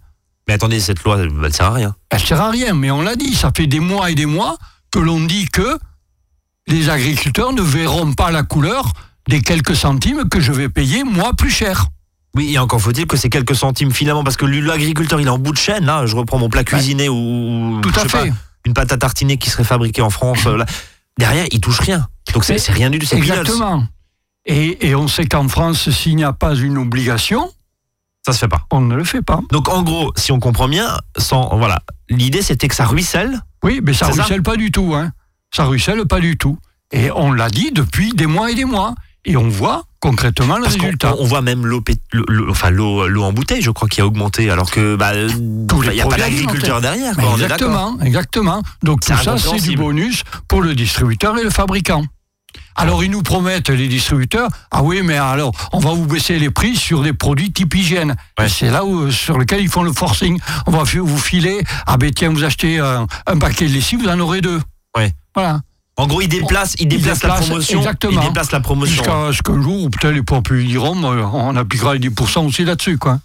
Mais 0.47 0.53
attendez, 0.55 0.79
cette 0.79 1.03
loi, 1.03 1.17
elle, 1.19 1.31
elle 1.43 1.53
sert 1.53 1.67
à 1.67 1.73
rien. 1.73 1.95
Elle 2.09 2.21
ne 2.21 2.25
sert 2.25 2.41
à 2.41 2.49
rien, 2.49 2.73
mais 2.73 2.91
on 2.91 3.01
l'a 3.01 3.15
dit, 3.15 3.33
ça 3.33 3.51
fait 3.55 3.67
des 3.67 3.79
mois 3.79 4.11
et 4.11 4.15
des 4.15 4.25
mois 4.25 4.57
que 4.91 4.99
l'on 4.99 5.19
dit 5.21 5.45
que 5.47 5.77
les 6.67 6.89
agriculteurs 6.89 7.53
ne 7.53 7.61
verront 7.61 8.13
pas 8.13 8.29
la 8.31 8.43
couleur 8.43 8.91
des 9.27 9.41
quelques 9.41 9.75
centimes 9.75 10.27
que 10.29 10.39
je 10.39 10.51
vais 10.51 10.69
payer 10.69 11.03
moi 11.03 11.33
plus 11.33 11.49
cher. 11.49 11.87
Oui, 12.35 12.53
et 12.53 12.59
encore 12.59 12.81
faut-il 12.81 13.05
que 13.05 13.15
c'est 13.15 13.29
quelques 13.29 13.55
centimes 13.55 13.91
finalement, 13.91 14.23
parce 14.23 14.37
que 14.37 14.45
l'agriculteur, 14.45 15.21
il 15.21 15.27
est 15.27 15.29
en 15.29 15.37
bout 15.37 15.51
de 15.53 15.57
chaîne. 15.57 15.85
Là, 15.85 16.05
je 16.05 16.15
reprends 16.15 16.39
mon 16.39 16.49
plat 16.49 16.63
cuisiné 16.63 17.07
ou, 17.09 17.15
ou- 17.15 17.81
Tout 17.81 17.91
je 17.93 17.99
à 17.99 18.03
sais 18.03 18.09
pas, 18.09 18.23
fait. 18.23 18.33
une 18.65 18.73
pâte 18.73 18.91
à 18.91 18.97
tartiner 18.97 19.37
qui 19.37 19.49
serait 19.49 19.63
fabriquée 19.63 20.01
en 20.01 20.09
France. 20.09 20.39
euh, 20.47 20.57
là. 20.57 20.65
Derrière, 21.17 21.45
il 21.51 21.61
touche 21.61 21.79
rien. 21.79 22.07
Donc 22.33 22.43
c'est 22.43 22.57
rien 22.71 22.89
du 22.89 22.99
tout. 22.99 23.15
Exactement. 23.15 23.85
Et, 24.45 24.87
et 24.89 24.95
on 24.95 25.07
sait 25.07 25.25
qu'en 25.25 25.47
France, 25.47 25.89
s'il 25.89 26.15
n'y 26.15 26.23
a 26.23 26.33
pas 26.33 26.55
une 26.55 26.77
obligation, 26.77 27.49
Ça 28.25 28.33
se 28.33 28.39
fait 28.39 28.47
pas. 28.47 28.65
on 28.71 28.81
ne 28.81 28.95
le 28.95 29.03
fait 29.03 29.21
pas. 29.21 29.39
Donc 29.51 29.69
en 29.69 29.83
gros, 29.83 30.11
si 30.17 30.31
on 30.31 30.39
comprend 30.39 30.67
bien, 30.67 30.97
sans 31.17 31.55
voilà, 31.57 31.81
l'idée 32.09 32.41
c'était 32.41 32.67
que 32.67 32.75
ça 32.75 32.85
ruisselle. 32.85 33.41
Oui, 33.63 33.79
mais 33.83 33.93
ça 33.93 34.07
ruisselle 34.07 34.43
pas 34.43 34.57
du 34.57 34.71
tout. 34.71 34.93
Hein. 34.95 35.11
Ça 35.55 35.65
ruisselle 35.65 36.05
pas 36.05 36.19
du 36.19 36.37
tout. 36.37 36.57
Et 36.91 37.09
on 37.11 37.31
l'a 37.31 37.49
dit 37.49 37.71
depuis 37.71 38.11
des 38.11 38.27
mois 38.27 38.51
et 38.51 38.55
des 38.55 38.65
mois. 38.65 38.95
Et 39.25 39.37
on 39.37 39.47
voit 39.47 39.85
concrètement 40.01 40.57
le 40.57 40.63
Parce 40.63 40.75
résultat. 40.75 41.15
on 41.17 41.25
voit 41.25 41.41
même 41.41 41.65
l'eau, 41.65 41.81
enfin 42.49 42.77
en 42.77 43.31
bouteille, 43.31 43.61
je 43.61 43.71
crois, 43.71 43.87
qui 43.87 44.01
a 44.01 44.05
augmenté, 44.05 44.49
alors 44.49 44.69
que 44.69 44.97
bah, 44.97 45.11
euh, 45.13 45.29
les 45.29 45.87
il 45.87 45.93
n'y 45.93 46.01
a 46.01 46.05
pas 46.05 46.17
d'agriculteur 46.17 46.81
derrière. 46.81 47.15
Quoi, 47.15 47.23
on 47.29 47.37
est 47.37 47.47
d'accord. 47.47 47.53
exactement, 47.53 47.99
exactement. 48.01 48.63
Donc 48.83 48.99
tout 48.99 49.13
ça, 49.15 49.37
c'est 49.37 49.61
du 49.61 49.77
bonus 49.77 50.23
pour 50.49 50.61
le 50.61 50.75
distributeur 50.75 51.37
et 51.37 51.43
le 51.43 51.49
fabricant. 51.49 52.03
Alors 52.75 53.03
ils 53.03 53.11
nous 53.11 53.21
promettent, 53.23 53.69
les 53.69 53.87
distributeurs, 53.87 54.49
ah 54.71 54.81
oui, 54.83 55.01
mais 55.03 55.17
alors 55.17 55.51
on 55.73 55.79
va 55.79 55.91
vous 55.91 56.05
baisser 56.05 56.39
les 56.39 56.49
prix 56.49 56.75
sur 56.75 57.01
des 57.03 57.13
produits 57.13 57.51
type 57.51 57.73
hygiène. 57.75 58.15
Ouais. 58.39 58.49
C'est 58.49 58.71
là 58.71 58.83
où, 58.85 59.11
sur 59.11 59.37
lequel 59.37 59.61
ils 59.61 59.69
font 59.69 59.83
le 59.83 59.93
forcing. 59.93 60.39
On 60.67 60.71
va 60.71 60.83
vous 60.83 61.17
filer, 61.17 61.63
ah 61.85 61.97
ben 61.97 62.11
tiens, 62.11 62.29
vous 62.29 62.43
achetez 62.43 62.79
un, 62.79 63.05
un 63.27 63.37
paquet 63.37 63.67
de 63.67 63.73
lessive, 63.73 64.01
vous 64.01 64.09
en 64.09 64.19
aurez 64.19 64.41
deux. 64.41 64.61
Ouais. 64.97 65.11
Voilà. 65.35 65.61
En 65.95 66.07
gros, 66.07 66.21
il 66.21 66.27
déplace, 66.27 66.73
il 66.79 66.87
déplace 66.87 67.21
la 67.21 67.35
promotion. 67.35 67.79
exactement. 67.79 68.21
Il 68.23 68.27
déplace 68.27 68.51
la 68.51 68.59
promotion. 68.61 68.95
Jusqu'à 68.95 69.31
ce 69.31 69.41
qu'un 69.43 69.61
jour, 69.61 69.83
ou 69.83 69.89
peut-être 69.91 70.13
les 70.13 70.23
publics 70.23 70.67
diront, 70.67 70.95
on 71.03 71.55
appliquera 71.55 71.93
les 71.93 71.99
10% 72.09 72.47
aussi 72.47 72.63
là-dessus. 72.65 72.97
quoi. 72.97 73.19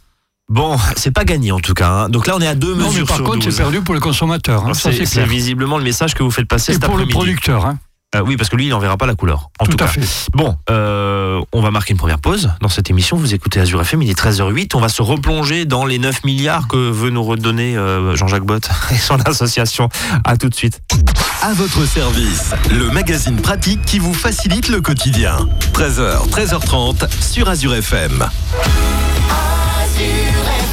Bon, 0.50 0.76
c'est 0.96 1.10
pas 1.10 1.24
gagné 1.24 1.52
en 1.52 1.60
tout 1.60 1.72
cas. 1.74 1.90
hein. 1.90 2.08
Donc 2.10 2.26
là, 2.26 2.34
on 2.36 2.40
est 2.40 2.46
à 2.46 2.54
deux 2.54 2.74
Non, 2.74 2.80
mais 2.84 2.86
mesures 2.88 3.06
par 3.06 3.16
sur 3.16 3.24
contre, 3.24 3.38
12. 3.38 3.54
c'est 3.54 3.62
perdu 3.62 3.80
pour 3.82 3.94
les 3.94 4.00
consommateurs. 4.00 4.66
hein, 4.66 4.72
C'est 4.74 5.24
visiblement 5.24 5.78
le 5.78 5.84
message 5.84 6.14
que 6.14 6.22
vous 6.22 6.30
faites 6.30 6.46
passer 6.48 6.72
Et 6.72 6.74
cet 6.74 6.84
pour 6.84 6.96
le 6.96 7.04
après-midi. 7.04 7.12
producteur. 7.14 7.64
hein. 7.66 7.78
Euh, 8.16 8.22
oui, 8.24 8.38
parce 8.38 8.48
que 8.48 8.56
lui, 8.56 8.64
il 8.64 8.70
n'en 8.70 8.78
verra 8.78 8.96
pas 8.96 9.04
la 9.04 9.14
couleur. 9.14 9.50
En 9.60 9.66
tout, 9.66 9.72
Tout, 9.76 9.84
à 9.84 9.86
cas. 9.86 9.92
fait. 9.92 10.28
Bon, 10.32 10.56
euh, 10.70 11.42
on 11.52 11.60
va 11.60 11.70
marquer 11.70 11.92
une 11.92 11.98
première 11.98 12.18
pause 12.20 12.50
dans 12.62 12.70
cette 12.70 12.88
émission. 12.88 13.18
Vous 13.18 13.34
écoutez 13.34 13.60
Azure 13.60 13.82
FM, 13.82 14.00
il 14.00 14.08
est 14.08 14.18
13h08. 14.18 14.70
On 14.74 14.80
va 14.80 14.88
se 14.88 15.02
replonger 15.02 15.66
dans 15.66 15.84
les 15.84 15.98
9 15.98 16.24
milliards 16.24 16.68
que 16.68 16.76
veut 16.76 17.10
nous 17.10 17.22
redonner 17.22 17.76
euh, 17.76 18.16
Jean-Jacques 18.16 18.46
Bott 18.46 18.70
et 18.92 18.96
son 18.96 19.20
association. 19.26 19.90
À 20.24 20.38
tout 20.38 20.48
de 20.48 20.54
suite. 20.54 20.80
À 21.42 21.52
votre 21.52 21.84
service, 21.84 22.52
le 22.70 22.90
magazine 22.90 23.36
pratique 23.36 23.82
qui 23.84 23.98
vous 23.98 24.14
facilite 24.14 24.68
le 24.68 24.80
quotidien. 24.80 25.46
13h, 25.74 26.30
13h30 26.30 27.10
sur 27.20 27.50
Azure 27.50 27.74
FM. 27.74 28.26
What's 29.28 30.67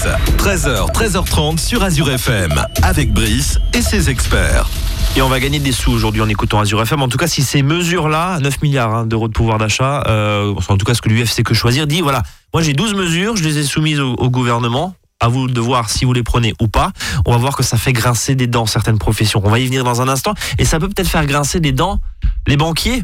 service. 0.00 0.34
13h, 0.36 0.92
13h30 0.92 1.58
sur 1.58 1.82
Azure 1.82 2.10
FM 2.10 2.64
avec 2.82 3.12
Brice 3.12 3.58
et 3.74 3.82
ses 3.82 4.08
experts. 4.10 4.68
Et 5.16 5.22
on 5.22 5.28
va 5.28 5.40
gagner 5.40 5.58
des 5.58 5.72
sous 5.72 5.92
aujourd'hui 5.92 6.22
en 6.22 6.28
écoutant 6.28 6.60
Azure 6.60 6.80
FM. 6.82 7.02
En 7.02 7.08
tout 7.08 7.18
cas, 7.18 7.26
si 7.26 7.42
ces 7.42 7.62
mesures-là, 7.62 8.38
9 8.40 8.62
milliards 8.62 8.94
hein, 8.94 9.06
d'euros 9.06 9.28
de 9.28 9.32
pouvoir 9.32 9.58
d'achat, 9.58 10.04
euh, 10.06 10.54
en 10.68 10.76
tout 10.76 10.86
cas 10.86 10.94
ce 10.94 11.02
que 11.02 11.08
l'UFC 11.08 11.42
Que 11.42 11.54
Choisir 11.54 11.86
dit, 11.86 12.00
voilà, 12.00 12.22
moi 12.54 12.62
j'ai 12.62 12.72
12 12.72 12.94
mesures, 12.94 13.36
je 13.36 13.44
les 13.44 13.58
ai 13.58 13.64
soumises 13.64 14.00
au, 14.00 14.14
au 14.14 14.30
gouvernement. 14.30 14.94
À 15.22 15.28
vous 15.28 15.48
de 15.48 15.60
voir 15.60 15.90
si 15.90 16.06
vous 16.06 16.14
les 16.14 16.22
prenez 16.22 16.54
ou 16.62 16.68
pas. 16.68 16.92
On 17.26 17.32
va 17.32 17.36
voir 17.36 17.54
que 17.54 17.62
ça 17.62 17.76
fait 17.76 17.92
grincer 17.92 18.34
des 18.34 18.46
dents 18.46 18.64
certaines 18.64 18.98
professions. 18.98 19.42
On 19.44 19.50
va 19.50 19.58
y 19.58 19.66
venir 19.66 19.84
dans 19.84 20.00
un 20.00 20.08
instant. 20.08 20.32
Et 20.58 20.64
ça 20.64 20.78
peut 20.78 20.88
peut-être 20.88 21.10
faire 21.10 21.26
grincer 21.26 21.60
des 21.60 21.72
dents 21.72 21.98
les 22.46 22.56
banquiers. 22.56 23.02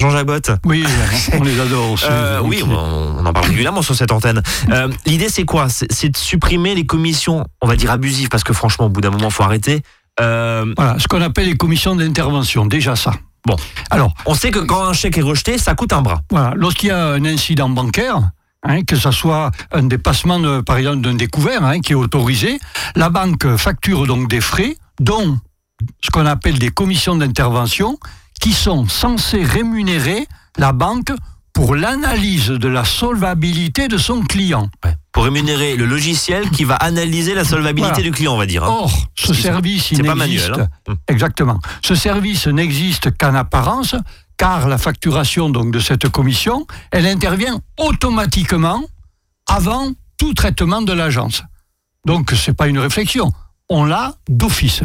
Jean-Jacques 0.00 0.26
Bott. 0.26 0.50
Oui, 0.64 0.84
on 1.38 1.42
les 1.42 1.60
adore 1.60 1.90
aussi. 1.92 2.06
Euh, 2.08 2.40
oui, 2.42 2.62
on, 2.66 2.70
on 2.72 3.26
en 3.26 3.32
parle 3.32 3.46
régulièrement 3.46 3.82
sur 3.82 3.94
cette 3.94 4.12
antenne. 4.12 4.42
Euh, 4.70 4.88
L'idée, 5.06 5.28
c'est 5.28 5.44
quoi? 5.44 5.68
C'est 5.68 5.92
c'est 5.92 6.08
de 6.08 6.16
supprimer 6.16 6.74
les 6.74 6.86
commissions, 6.86 7.44
on 7.60 7.66
va 7.66 7.76
dire 7.76 7.90
abusives, 7.90 8.28
parce 8.30 8.42
que 8.44 8.52
franchement, 8.54 8.86
au 8.86 8.88
bout 8.88 9.00
d'un 9.02 9.10
moment, 9.10 9.28
faut 9.30 9.42
arrêter. 9.42 9.82
Euh, 10.20 10.72
Voilà, 10.76 10.98
ce 10.98 11.06
qu'on 11.06 11.20
appelle 11.20 11.46
les 11.46 11.56
commissions 11.56 11.94
d'intervention, 11.94 12.64
déjà 12.66 12.96
ça. 12.96 13.12
Bon. 13.46 13.56
Alors, 13.90 14.12
on 14.26 14.34
sait 14.34 14.50
que 14.50 14.58
quand 14.58 14.84
un 14.84 14.92
chèque 14.92 15.18
est 15.18 15.22
rejeté, 15.22 15.58
ça 15.58 15.74
coûte 15.74 15.92
un 15.92 16.02
bras. 16.02 16.20
voilà, 16.30 16.52
lorsqu'il 16.56 16.88
y 16.88 16.92
a 16.92 17.06
un 17.08 17.24
incident 17.24 17.68
bancaire, 17.68 18.16
hein, 18.62 18.82
que 18.82 18.96
ce 18.96 19.10
soit 19.10 19.50
un 19.72 19.82
dépassement, 19.84 20.38
de- 20.40 20.60
par 20.60 20.76
exemple, 20.78 21.00
d'un 21.02 21.14
découvert 21.14 21.64
hein, 21.64 21.80
qui 21.80 21.92
est 21.92 21.96
autorisé, 21.96 22.58
la 22.96 23.08
banque 23.10 23.56
facture 23.56 24.06
donc 24.06 24.28
des 24.28 24.40
frais, 24.40 24.76
dont 25.00 25.38
ce 26.04 26.10
qu'on 26.10 26.26
appelle 26.26 26.58
des 26.58 26.68
commissions 26.70 27.16
d'intervention, 27.16 27.98
qui 28.40 28.52
sont 28.52 28.86
censées 28.88 29.42
rémunérer 29.44 30.26
la 30.58 30.72
banque 30.72 31.12
pour 31.52 31.74
l'analyse 31.74 32.48
de 32.48 32.68
la 32.68 32.84
solvabilité 32.84 33.88
de 33.88 33.98
son 33.98 34.22
client. 34.22 34.70
Pour 35.12 35.24
rémunérer 35.24 35.76
le 35.76 35.84
logiciel 35.84 36.48
qui 36.50 36.64
va 36.64 36.76
analyser 36.76 37.34
la 37.34 37.44
solvabilité 37.44 37.88
Voilà. 37.94 38.02
du 38.02 38.12
client, 38.12 38.34
on 38.34 38.38
va 38.38 38.46
dire. 38.46 38.64
hein. 38.64 38.68
Or, 38.70 38.92
ce 39.16 39.34
service, 39.34 39.92
n'existe. 39.92 40.50
hein. 40.88 40.94
Exactement. 41.08 41.58
Ce 41.82 41.94
service 41.94 42.46
n'existe 42.46 43.10
qu'en 43.18 43.34
apparence, 43.34 43.94
car 44.36 44.68
la 44.68 44.78
facturation 44.78 45.50
donc 45.50 45.72
de 45.72 45.80
cette 45.80 46.08
commission, 46.08 46.66
elle 46.92 47.06
intervient 47.06 47.60
automatiquement 47.78 48.82
avant 49.48 49.90
tout 50.16 50.32
traitement 50.34 50.82
de 50.82 50.92
l'agence. 50.92 51.42
Donc, 52.06 52.32
c'est 52.34 52.54
pas 52.54 52.68
une 52.68 52.78
réflexion. 52.78 53.32
On 53.68 53.84
l'a 53.84 54.14
d'office. 54.28 54.82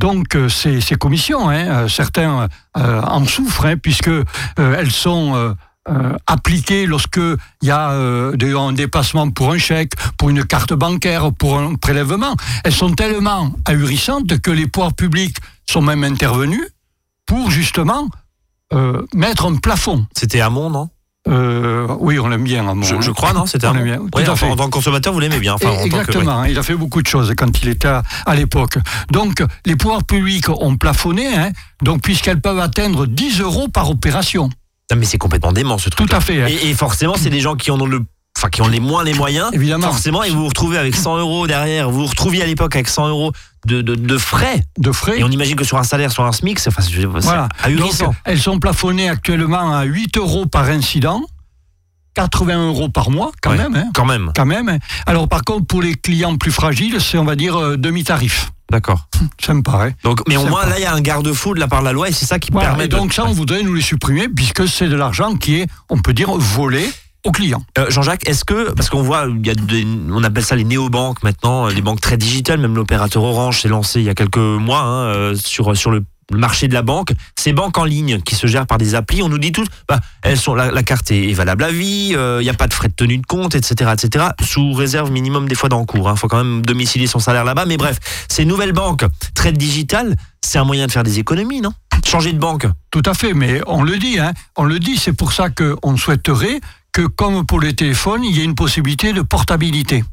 Donc, 0.00 0.34
euh, 0.34 0.48
ces, 0.48 0.80
commissions, 0.98 1.48
hein, 1.48 1.66
euh, 1.84 1.88
certains 1.88 2.48
euh, 2.76 3.00
en 3.02 3.24
souffrent, 3.26 3.66
hein, 3.66 3.76
sont 4.90 5.54
appliquées 6.26 6.86
lorsque 6.86 7.18
il 7.18 7.68
y 7.68 7.70
a 7.70 7.90
un 7.90 8.72
dépassement 8.72 9.30
pour 9.30 9.52
un 9.52 9.58
chèque, 9.58 9.92
pour 10.16 10.30
une 10.30 10.44
carte 10.44 10.72
bancaire, 10.72 11.30
pour 11.32 11.58
un 11.58 11.74
prélèvement. 11.74 12.34
Elles 12.64 12.74
sont 12.74 12.92
tellement 12.94 13.52
ahurissantes 13.66 14.40
que 14.40 14.50
les 14.50 14.66
pouvoirs 14.66 14.94
publics 14.94 15.36
sont 15.66 15.82
même 15.82 16.04
intervenus 16.04 16.66
pour 17.26 17.50
justement 17.50 18.08
mettre 19.14 19.46
un 19.46 19.56
plafond. 19.56 20.06
C'était 20.14 20.40
Hamon, 20.40 20.70
non? 20.70 20.88
Euh, 21.26 21.86
oui, 22.00 22.18
on 22.18 22.28
l'aime 22.28 22.44
bien. 22.44 22.68
Hamon, 22.68 22.82
je, 22.82 22.94
hein. 22.94 23.00
je 23.00 23.10
crois, 23.10 23.32
non 23.32 23.46
C'était 23.46 23.66
aime 23.66 23.82
bien. 23.82 23.98
À 24.32 24.36
fait. 24.36 24.46
en 24.46 24.56
tant 24.56 24.66
que 24.66 24.70
consommateur, 24.70 25.12
vous 25.12 25.20
l'aimez 25.20 25.38
bien. 25.38 25.54
Enfin, 25.54 25.68
en 25.70 25.76
tant 25.76 25.78
que- 25.80 25.84
Exactement, 25.86 26.44
il 26.44 26.58
a 26.58 26.62
fait 26.62 26.74
beaucoup 26.74 27.00
de 27.02 27.06
choses 27.06 27.32
quand 27.36 27.62
il 27.62 27.68
était 27.68 27.88
à, 27.88 28.02
à 28.26 28.34
l'époque. 28.34 28.76
Donc, 29.10 29.42
les 29.64 29.76
pouvoirs 29.76 30.04
publics 30.04 30.48
ont 30.50 30.76
plafonné, 30.76 31.34
hein, 31.34 31.50
donc 31.82 32.02
puisqu'elles 32.02 32.40
peuvent 32.40 32.58
atteindre 32.60 33.06
10 33.06 33.40
euros 33.40 33.68
par 33.68 33.88
opération. 33.90 34.50
Non, 34.90 34.98
mais 34.98 35.06
c'est 35.06 35.16
complètement 35.18 35.52
dément 35.52 35.78
ce 35.78 35.88
truc. 35.88 36.08
Tout 36.08 36.14
à 36.14 36.20
fait. 36.20 36.42
hein. 36.42 36.46
Et, 36.48 36.68
et 36.68 36.74
forcément, 36.74 37.14
c'est 37.16 37.30
des 37.30 37.40
gens 37.40 37.54
qui 37.56 37.70
en 37.70 37.80
ont 37.80 37.86
le. 37.86 38.02
Enfin, 38.36 38.48
qui 38.48 38.62
ont 38.62 38.68
les 38.68 38.80
moins 38.80 39.04
les 39.04 39.14
moyens. 39.14 39.50
Évidemment. 39.52 39.86
Forcément, 39.88 40.22
et 40.24 40.30
vous 40.30 40.40
vous 40.40 40.48
retrouvez 40.48 40.76
avec 40.76 40.96
100 40.96 41.18
euros 41.18 41.46
derrière. 41.46 41.90
Vous 41.90 42.00
vous 42.00 42.06
retrouviez 42.06 42.42
à 42.42 42.46
l'époque 42.46 42.74
avec 42.74 42.88
100 42.88 43.08
euros 43.08 43.32
de, 43.66 43.80
de, 43.80 43.94
de 43.94 44.18
frais. 44.18 44.62
de 44.78 44.90
frais. 44.92 45.20
Et 45.20 45.24
on 45.24 45.30
imagine 45.30 45.54
que 45.56 45.64
sur 45.64 45.78
un 45.78 45.84
salaire, 45.84 46.10
sur 46.10 46.24
un 46.24 46.32
SMIC, 46.32 46.58
c'est 46.58 46.68
enfin, 46.70 46.82
Voilà. 47.20 47.48
Donc, 47.76 47.92
elles 48.24 48.40
sont 48.40 48.58
plafonnées 48.58 49.08
actuellement 49.08 49.74
à 49.74 49.84
8 49.84 50.16
euros 50.18 50.46
par 50.46 50.64
incident, 50.64 51.22
80 52.14 52.66
euros 52.68 52.88
par 52.88 53.10
mois, 53.10 53.30
quand 53.40 53.50
Ouais. 53.50 53.56
même. 53.56 53.76
hein. 53.76 53.90
Quand 53.94 54.04
même. 54.04 54.32
Quand 54.34 54.46
même. 54.46 54.68
hein. 54.68 54.78
Alors, 55.06 55.28
par 55.28 55.42
contre, 55.44 55.66
pour 55.66 55.80
les 55.80 55.94
clients 55.94 56.36
plus 56.36 56.52
fragiles, 56.52 57.00
c'est, 57.00 57.18
on 57.18 57.24
va 57.24 57.36
dire, 57.36 57.56
euh, 57.56 57.76
demi-tarif. 57.76 58.50
D'accord. 58.70 59.06
Sympa, 59.40 59.86
hein. 59.86 59.90
Donc, 60.02 60.20
mais 60.28 60.36
au 60.36 60.46
moins, 60.46 60.66
là, 60.66 60.78
il 60.78 60.82
y 60.82 60.86
a 60.86 60.92
un 60.92 61.00
garde-fou 61.00 61.54
de 61.54 61.60
la 61.60 61.68
part 61.68 61.80
de 61.80 61.84
la 61.86 61.92
loi 61.92 62.08
et 62.08 62.12
c'est 62.12 62.26
ça 62.26 62.38
qui 62.40 62.50
Voilà. 62.50 62.70
permet 62.70 62.84
Et 62.86 62.88
donc, 62.88 63.10
de. 63.10 63.14
ça, 63.14 63.24
on 63.26 63.32
voudrait 63.32 63.62
nous 63.62 63.74
les 63.74 63.82
supprimer, 63.82 64.28
puisque 64.28 64.66
c'est 64.68 64.88
de 64.88 64.96
l'argent 64.96 65.36
qui 65.36 65.56
est, 65.60 65.66
on 65.88 65.98
peut 65.98 66.12
dire, 66.12 66.30
volé 66.32 66.90
aux 67.24 67.32
clients. 67.32 67.62
Euh, 67.78 67.86
Jean-Jacques, 67.90 68.28
est-ce 68.28 68.44
que, 68.44 68.70
parce 68.72 68.90
qu'on 68.90 69.02
voit, 69.02 69.26
il 69.28 69.46
y 69.46 69.50
a 69.50 69.54
des- 69.54 69.86
on 70.10 70.22
appelle 70.22 70.44
ça 70.44 70.56
les 70.56 70.64
néobanques 70.64 71.22
maintenant, 71.22 71.66
euh, 71.66 71.70
les 71.70 71.82
banques 71.82 72.00
très 72.00 72.16
digitales, 72.16 72.60
même 72.60 72.74
l'opérateur 72.76 73.22
Orange 73.22 73.62
s'est 73.62 73.68
lancé 73.68 74.00
il 74.00 74.04
y 74.06 74.10
a 74.10 74.14
quelques 74.14 74.36
mois 74.36 74.80
hein, 74.80 75.04
euh, 75.06 75.34
sur, 75.34 75.76
sur 75.76 75.90
le 75.90 76.04
marché 76.32 76.68
de 76.68 76.74
la 76.74 76.82
banque. 76.82 77.12
Ces 77.38 77.52
banques 77.52 77.76
en 77.78 77.84
ligne 77.84 78.20
qui 78.20 78.34
se 78.34 78.46
gèrent 78.46 78.66
par 78.66 78.78
des 78.78 78.94
applis, 78.94 79.22
on 79.22 79.28
nous 79.28 79.38
dit 79.38 79.52
tous, 79.52 79.66
bah, 79.88 80.00
elles 80.22 80.38
sont, 80.38 80.54
la, 80.54 80.70
la 80.70 80.82
carte 80.82 81.10
est, 81.10 81.30
est 81.30 81.34
valable 81.34 81.64
à 81.64 81.70
vie, 81.70 82.12
euh, 82.14 82.38
il 82.40 82.44
n'y 82.44 82.50
a 82.50 82.54
pas 82.54 82.66
de 82.66 82.74
frais 82.74 82.88
de 82.88 82.94
tenue 82.94 83.18
de 83.18 83.26
compte, 83.26 83.54
etc., 83.54 83.90
etc., 83.92 84.26
sous 84.42 84.72
réserve 84.72 85.10
minimum 85.10 85.48
des 85.48 85.54
fois 85.54 85.68
d'encours. 85.70 86.10
Il 86.14 86.18
faut 86.18 86.28
quand 86.28 86.42
même 86.42 86.60
domicilier 86.64 87.06
son 87.06 87.18
salaire 87.20 87.44
là-bas. 87.44 87.64
Mais 87.66 87.76
bref, 87.78 87.98
ces 88.28 88.44
nouvelles 88.44 88.72
banques 88.72 89.04
très 89.34 89.52
digitales, 89.52 90.14
c'est 90.42 90.58
un 90.58 90.64
moyen 90.64 90.86
de 90.86 90.92
faire 90.92 91.04
des 91.04 91.18
économies, 91.18 91.60
non? 91.62 91.72
Changer 92.06 92.32
de 92.32 92.38
banque. 92.38 92.66
Tout 92.90 93.02
à 93.06 93.14
fait, 93.14 93.32
mais 93.32 93.60
on 93.66 93.82
le 93.82 93.96
dit, 93.98 94.18
hein, 94.18 94.32
on 94.56 94.64
le 94.64 94.78
dit, 94.78 94.96
c'est 94.98 95.14
pour 95.14 95.32
ça 95.32 95.48
qu'on 95.48 95.96
souhaiterait 95.96 96.60
que, 96.94 97.02
comme 97.02 97.44
pour 97.44 97.60
les 97.60 97.74
téléphones, 97.74 98.24
il 98.24 98.36
y 98.36 98.40
ait 98.40 98.44
une 98.44 98.54
possibilité 98.54 99.12
de 99.12 99.20
portabilité. 99.20 100.04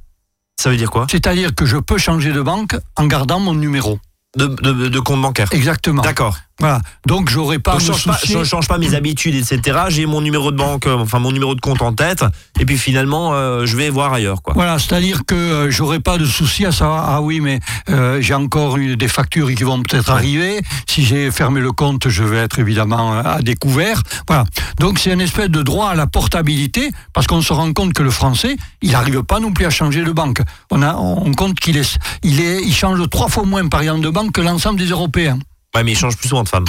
Ça 0.60 0.70
veut 0.70 0.78
dire 0.78 0.90
quoi? 0.92 1.06
C'est-à-dire 1.10 1.54
que 1.56 1.66
je 1.66 1.78
peux 1.78 1.98
changer 1.98 2.34
de 2.34 2.42
banque 2.42 2.76
en 2.98 3.06
gardant 3.06 3.40
mon 3.40 3.54
numéro. 3.54 4.00
de, 4.36 4.48
de, 4.48 4.88
de 4.90 5.00
compte 5.00 5.22
bancaire. 5.22 5.48
Exactement. 5.52 6.02
D'accord. 6.02 6.38
Voilà. 6.62 6.80
Donc 7.08 7.30
j'aurais 7.30 7.58
pas 7.60 7.74
Donc, 7.74 7.82
change 7.82 8.06
pas, 8.06 8.20
je 8.24 8.44
change 8.44 8.68
pas 8.68 8.78
mes 8.78 8.94
habitudes, 8.94 9.36
etc. 9.36 9.80
J'ai 9.90 10.06
mon 10.06 10.22
numéro 10.22 10.52
de 10.52 10.58
banque, 10.58 10.86
euh, 10.86 10.96
enfin 10.96 11.18
mon 11.18 11.32
numéro 11.32 11.56
de 11.56 11.60
compte 11.60 11.82
en 11.82 11.92
tête, 11.94 12.24
et 12.60 12.66
puis 12.66 12.78
finalement, 12.78 13.34
euh, 13.34 13.66
je 13.66 13.76
vais 13.76 13.90
voir 13.90 14.14
ailleurs, 14.14 14.44
quoi. 14.44 14.54
Voilà, 14.54 14.78
c'est-à-dire 14.78 15.26
que 15.26 15.34
euh, 15.34 15.72
j'aurais 15.72 16.00
pas 16.00 16.20
de 16.20 16.26
souci 16.26 16.66
à 16.66 16.72
savoir 16.72 17.10
ah 17.10 17.22
oui 17.22 17.40
mais 17.40 17.60
euh, 17.90 18.22
j'ai 18.22 18.36
encore 18.36 18.78
eu 18.78 18.96
des 18.96 19.08
factures 19.08 19.54
qui 19.54 19.64
vont 19.64 19.82
peut-être 19.82 20.12
arriver. 20.12 20.62
Si 20.88 21.04
j'ai 21.04 21.32
fermé 21.32 21.62
le 21.62 21.72
compte, 21.72 22.10
je 22.10 22.24
vais 22.24 22.38
être 22.38 22.60
évidemment 22.60 23.14
euh, 23.14 23.24
à 23.26 23.42
découvert. 23.42 24.04
Voilà. 24.28 24.46
Donc 24.80 25.00
c'est 25.00 25.12
une 25.12 25.22
espèce 25.22 25.50
de 25.50 25.64
droit 25.64 25.90
à 25.90 25.96
la 25.96 26.06
portabilité 26.06 26.92
parce 27.14 27.26
qu'on 27.26 27.42
se 27.42 27.54
rend 27.54 27.74
compte 27.74 27.94
que 27.94 28.04
le 28.04 28.12
français, 28.12 28.56
il 28.84 28.92
n'arrive 28.92 29.24
pas 29.24 29.40
non 29.40 29.52
plus 29.52 29.66
à 29.66 29.72
changer 29.72 30.04
de 30.04 30.12
banque. 30.12 30.42
On 30.70 30.84
a 30.84 30.94
on 30.96 31.34
compte 31.34 31.60
qu'il 31.60 31.78
est 31.78 31.98
il 32.24 32.40
est 32.40 32.62
il 32.62 32.74
change 32.74 33.02
trois 33.10 33.30
fois 33.30 33.46
moins 33.46 33.68
par 33.68 33.82
exemple 33.82 34.02
de 34.02 34.10
banque 34.10 34.32
que 34.32 34.42
l'ensemble 34.42 34.78
des 34.78 34.90
Européens. 34.90 35.40
Ouais, 35.76 35.84
mais 35.84 35.92
il 35.92 35.98
change 35.98 36.18
plus 36.18 36.30
souvent 36.30 36.44
de 36.44 36.50
femmes. 36.50 36.66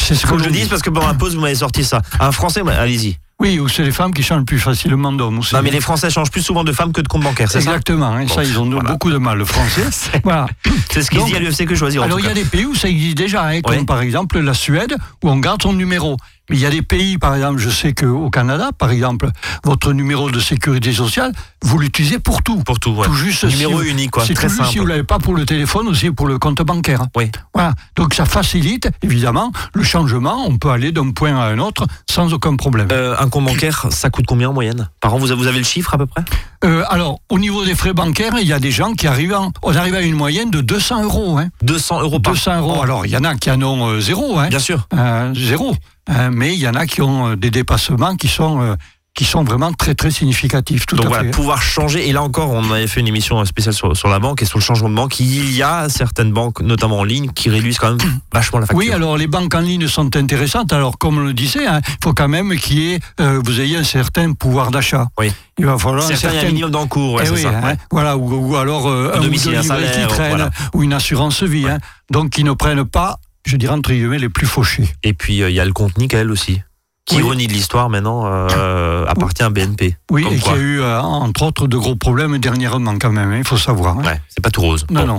C'est 0.00 0.14
ce 0.14 0.26
Faut 0.26 0.34
que 0.36 0.42
je 0.42 0.48
l'on 0.48 0.50
le 0.50 0.56
dise 0.56 0.68
parce 0.68 0.82
que 0.82 0.90
pendant 0.90 1.06
la 1.06 1.14
pause, 1.14 1.34
vous 1.34 1.40
m'avez 1.40 1.54
sorti 1.54 1.84
ça. 1.84 2.02
Un 2.18 2.32
Français, 2.32 2.62
bah, 2.62 2.74
allez-y. 2.78 3.18
Oui, 3.42 3.58
ou 3.58 3.68
c'est 3.68 3.82
les 3.82 3.90
femmes 3.90 4.14
qui 4.14 4.22
changent 4.22 4.44
plus 4.44 4.60
facilement 4.60 5.10
d'hommes. 5.12 5.40
Non, 5.52 5.62
mais 5.62 5.70
les 5.70 5.80
Français 5.80 6.10
changent 6.10 6.30
plus 6.30 6.42
souvent 6.42 6.62
de 6.62 6.70
femmes 6.70 6.92
que 6.92 7.00
de 7.00 7.08
compte 7.08 7.24
bancaire, 7.24 7.50
c'est 7.50 7.60
ça 7.60 7.70
Exactement, 7.70 8.06
hein, 8.06 8.28
ça 8.28 8.44
ils 8.44 8.56
ont 8.56 8.70
voilà. 8.70 8.90
beaucoup 8.90 9.10
de 9.10 9.18
mal 9.18 9.36
le 9.36 9.44
français. 9.44 9.82
voilà. 10.24 10.46
C'est 10.90 11.02
ce 11.02 11.10
qu'ils 11.10 11.24
disent 11.24 11.34
à 11.34 11.40
l'UFC 11.40 11.66
que 11.66 11.74
choisir. 11.74 12.04
Alors 12.04 12.20
il 12.20 12.26
y 12.26 12.28
a 12.28 12.34
des 12.34 12.44
pays 12.44 12.66
où 12.66 12.76
ça 12.76 12.88
existe 12.88 13.16
déjà, 13.16 13.44
hein, 13.48 13.60
comme 13.60 13.84
par 13.84 14.00
exemple 14.00 14.38
la 14.38 14.54
Suède, 14.54 14.96
où 15.24 15.28
on 15.28 15.38
garde 15.38 15.60
son 15.60 15.72
numéro. 15.72 16.16
Mais 16.50 16.56
il 16.56 16.60
y 16.62 16.66
a 16.66 16.70
des 16.70 16.82
pays, 16.82 17.18
par 17.18 17.34
exemple, 17.36 17.58
je 17.60 17.70
sais 17.70 17.92
qu'au 17.92 18.28
Canada, 18.28 18.70
par 18.76 18.90
exemple, 18.90 19.30
votre 19.64 19.92
numéro 19.92 20.30
de 20.30 20.40
sécurité 20.40 20.92
sociale, 20.92 21.32
vous 21.62 21.78
l'utilisez 21.78 22.18
pour 22.18 22.42
tout. 22.42 22.58
Pour 22.64 22.80
tout, 22.80 22.90
ouais. 22.90 23.06
Tout 23.06 23.14
juste 23.14 23.44
Numéro 23.44 23.80
si 23.82 23.90
unique, 23.90 24.10
quoi. 24.10 24.24
C'est 24.26 24.34
Très 24.34 24.48
si 24.48 24.56
vous 24.58 24.64
simple. 24.64 24.88
l'avez 24.88 25.04
pas 25.04 25.18
pour 25.18 25.34
le 25.34 25.46
téléphone, 25.46 25.86
aussi 25.88 26.10
pour 26.10 26.26
le 26.26 26.38
compte 26.38 26.60
bancaire. 26.62 27.06
Oui. 27.16 27.30
Voilà. 27.54 27.74
Donc 27.96 28.14
ça 28.14 28.24
facilite, 28.24 28.88
évidemment, 29.02 29.52
le 29.72 29.82
changement. 29.84 30.44
On 30.46 30.58
peut 30.58 30.70
aller 30.70 30.90
d'un 30.92 31.10
point 31.12 31.36
à 31.36 31.44
un 31.44 31.58
autre 31.58 31.86
sans 32.10 32.32
aucun 32.32 32.56
problème. 32.56 32.88
Euh, 32.90 33.14
un 33.18 33.28
compte 33.28 33.44
bancaire, 33.46 33.86
ça 33.90 34.10
coûte 34.10 34.24
combien 34.26 34.50
en 34.50 34.52
moyenne? 34.52 34.88
Par 35.00 35.14
an, 35.14 35.18
vous 35.18 35.30
avez, 35.30 35.58
le 35.58 35.64
chiffre 35.64 35.94
à 35.94 35.98
peu 35.98 36.06
près? 36.06 36.22
Euh, 36.64 36.84
alors, 36.90 37.20
au 37.30 37.38
niveau 37.38 37.64
des 37.64 37.74
frais 37.74 37.92
bancaires, 37.92 38.34
il 38.40 38.46
y 38.48 38.52
a 38.52 38.58
des 38.60 38.70
gens 38.70 38.92
qui 38.94 39.06
arrivent, 39.06 39.34
en- 39.34 39.52
on 39.62 39.74
arrive 39.76 39.94
à 39.94 40.00
une 40.02 40.14
moyenne 40.16 40.50
de 40.50 40.60
200 40.60 41.02
euros. 41.04 41.38
Hein. 41.38 41.48
200 41.62 42.00
euros 42.02 42.18
par 42.20 42.32
200 42.34 42.58
euros. 42.58 42.72
an. 42.78 42.82
Alors, 42.82 43.06
il 43.06 43.12
y 43.12 43.16
en 43.16 43.24
a 43.24 43.34
qui 43.36 43.50
en 43.50 43.60
ont 43.62 43.88
euh, 43.88 44.00
zéro. 44.00 44.38
Hein. 44.38 44.48
Bien 44.48 44.58
sûr. 44.58 44.88
Zéro. 45.34 45.74
Euh, 46.10 46.30
mais 46.32 46.54
il 46.54 46.60
y 46.60 46.68
en 46.68 46.74
a 46.74 46.86
qui 46.86 47.00
ont 47.02 47.30
euh, 47.30 47.36
des 47.36 47.50
dépassements 47.50 48.16
qui 48.16 48.26
sont, 48.28 48.60
euh, 48.60 48.74
qui 49.14 49.24
sont 49.24 49.44
vraiment 49.44 49.72
très 49.72 49.94
très 49.94 50.10
significatifs. 50.10 50.84
Tout 50.86 50.96
Donc 50.96 51.04
à 51.06 51.08
voilà, 51.08 51.24
fait. 51.24 51.30
pouvoir 51.30 51.62
changer. 51.62 52.08
Et 52.08 52.12
là 52.12 52.22
encore, 52.22 52.50
on 52.50 52.72
avait 52.72 52.86
fait 52.88 52.98
une 53.00 53.06
émission 53.08 53.44
spéciale 53.44 53.74
sur, 53.74 53.96
sur 53.96 54.08
la 54.08 54.18
banque 54.18 54.42
et 54.42 54.44
sur 54.44 54.58
le 54.58 54.64
changement 54.64 54.88
de 54.88 54.94
banque. 54.96 55.20
Il 55.20 55.52
y 55.54 55.62
a 55.62 55.88
certaines 55.88 56.32
banques, 56.32 56.60
notamment 56.60 56.98
en 56.98 57.04
ligne, 57.04 57.30
qui 57.30 57.50
réduisent 57.50 57.78
quand 57.78 57.90
même 57.94 57.98
vachement 58.32 58.58
la 58.58 58.66
facture. 58.66 58.78
Oui, 58.78 58.90
alors 58.90 59.16
les 59.16 59.26
banques 59.28 59.54
en 59.54 59.60
ligne 59.60 59.86
sont 59.86 60.16
intéressantes. 60.16 60.72
Alors, 60.72 60.98
comme 60.98 61.18
on 61.18 61.24
le 61.24 61.34
disait, 61.34 61.66
hein, 61.66 61.80
il 61.86 61.96
faut 62.02 62.14
quand 62.14 62.26
même 62.28 62.56
qu'il 62.56 62.78
y 62.78 62.92
ait, 62.94 63.00
euh, 63.20 63.40
vous 63.44 63.60
ayez 63.60 63.76
un 63.76 63.84
certain 63.84 64.32
pouvoir 64.32 64.70
d'achat. 64.72 65.06
Oui. 65.20 65.30
Il 65.58 65.66
va 65.66 65.78
falloir 65.78 66.06
un 66.08 66.10
un 66.12 66.16
certain 66.16 66.46
minimum 66.46 66.70
d'encours, 66.70 67.12
ouais, 67.14 67.24
Eh 67.26 67.30
oui, 67.30 67.42
ça. 67.42 67.50
hein, 67.50 67.62
ouais. 67.62 67.76
Voilà, 67.92 68.16
ou, 68.16 68.50
ou 68.52 68.56
alors 68.56 68.88
euh, 68.88 69.12
un 69.14 69.20
ou 69.20 69.22
domicile, 69.24 69.54
un 69.54 69.60
qui 69.60 69.68
salaire, 69.68 70.08
voilà. 70.08 70.50
ou 70.74 70.82
une 70.82 70.94
assurance 70.94 71.42
vie. 71.44 71.68
Hein, 71.68 71.78
donc, 72.10 72.30
qui 72.30 72.42
ne 72.42 72.52
prennent 72.52 72.84
pas, 72.86 73.18
je 73.46 73.56
dirais 73.56 73.74
entre 73.74 73.90
guillemets, 73.92 74.18
les 74.18 74.28
plus 74.28 74.46
fauchés. 74.46 74.88
Et 75.02 75.12
puis, 75.14 75.42
euh, 75.42 75.50
il 75.50 75.54
y 75.56 75.60
a 75.60 75.64
le 75.64 75.72
compte 75.72 75.98
nickel 75.98 76.30
aussi. 76.30 76.60
qui, 77.04 77.16
Oui. 77.16 77.22
ironie 77.22 77.48
de 77.48 77.52
l'histoire 77.52 77.90
maintenant, 77.90 78.26
euh, 78.26 79.04
appartient 79.08 79.42
à 79.42 79.50
BNP. 79.50 79.96
Oui, 80.12 80.24
et 80.30 80.38
qui 80.38 80.48
a 80.48 80.56
eu, 80.56 80.80
euh, 80.80 81.00
entre 81.00 81.42
autres, 81.42 81.66
de 81.66 81.76
gros 81.76 81.96
problèmes 81.96 82.38
dernièrement 82.38 82.96
quand 83.00 83.10
même, 83.10 83.32
hein, 83.32 83.38
il 83.38 83.44
faut 83.44 83.56
savoir. 83.58 83.98
hein. 83.98 84.04
Ouais, 84.04 84.20
c'est 84.28 84.40
pas 84.40 84.50
tout 84.50 84.60
rose. 84.60 84.86
Non, 84.88 85.00
Bon. 85.00 85.06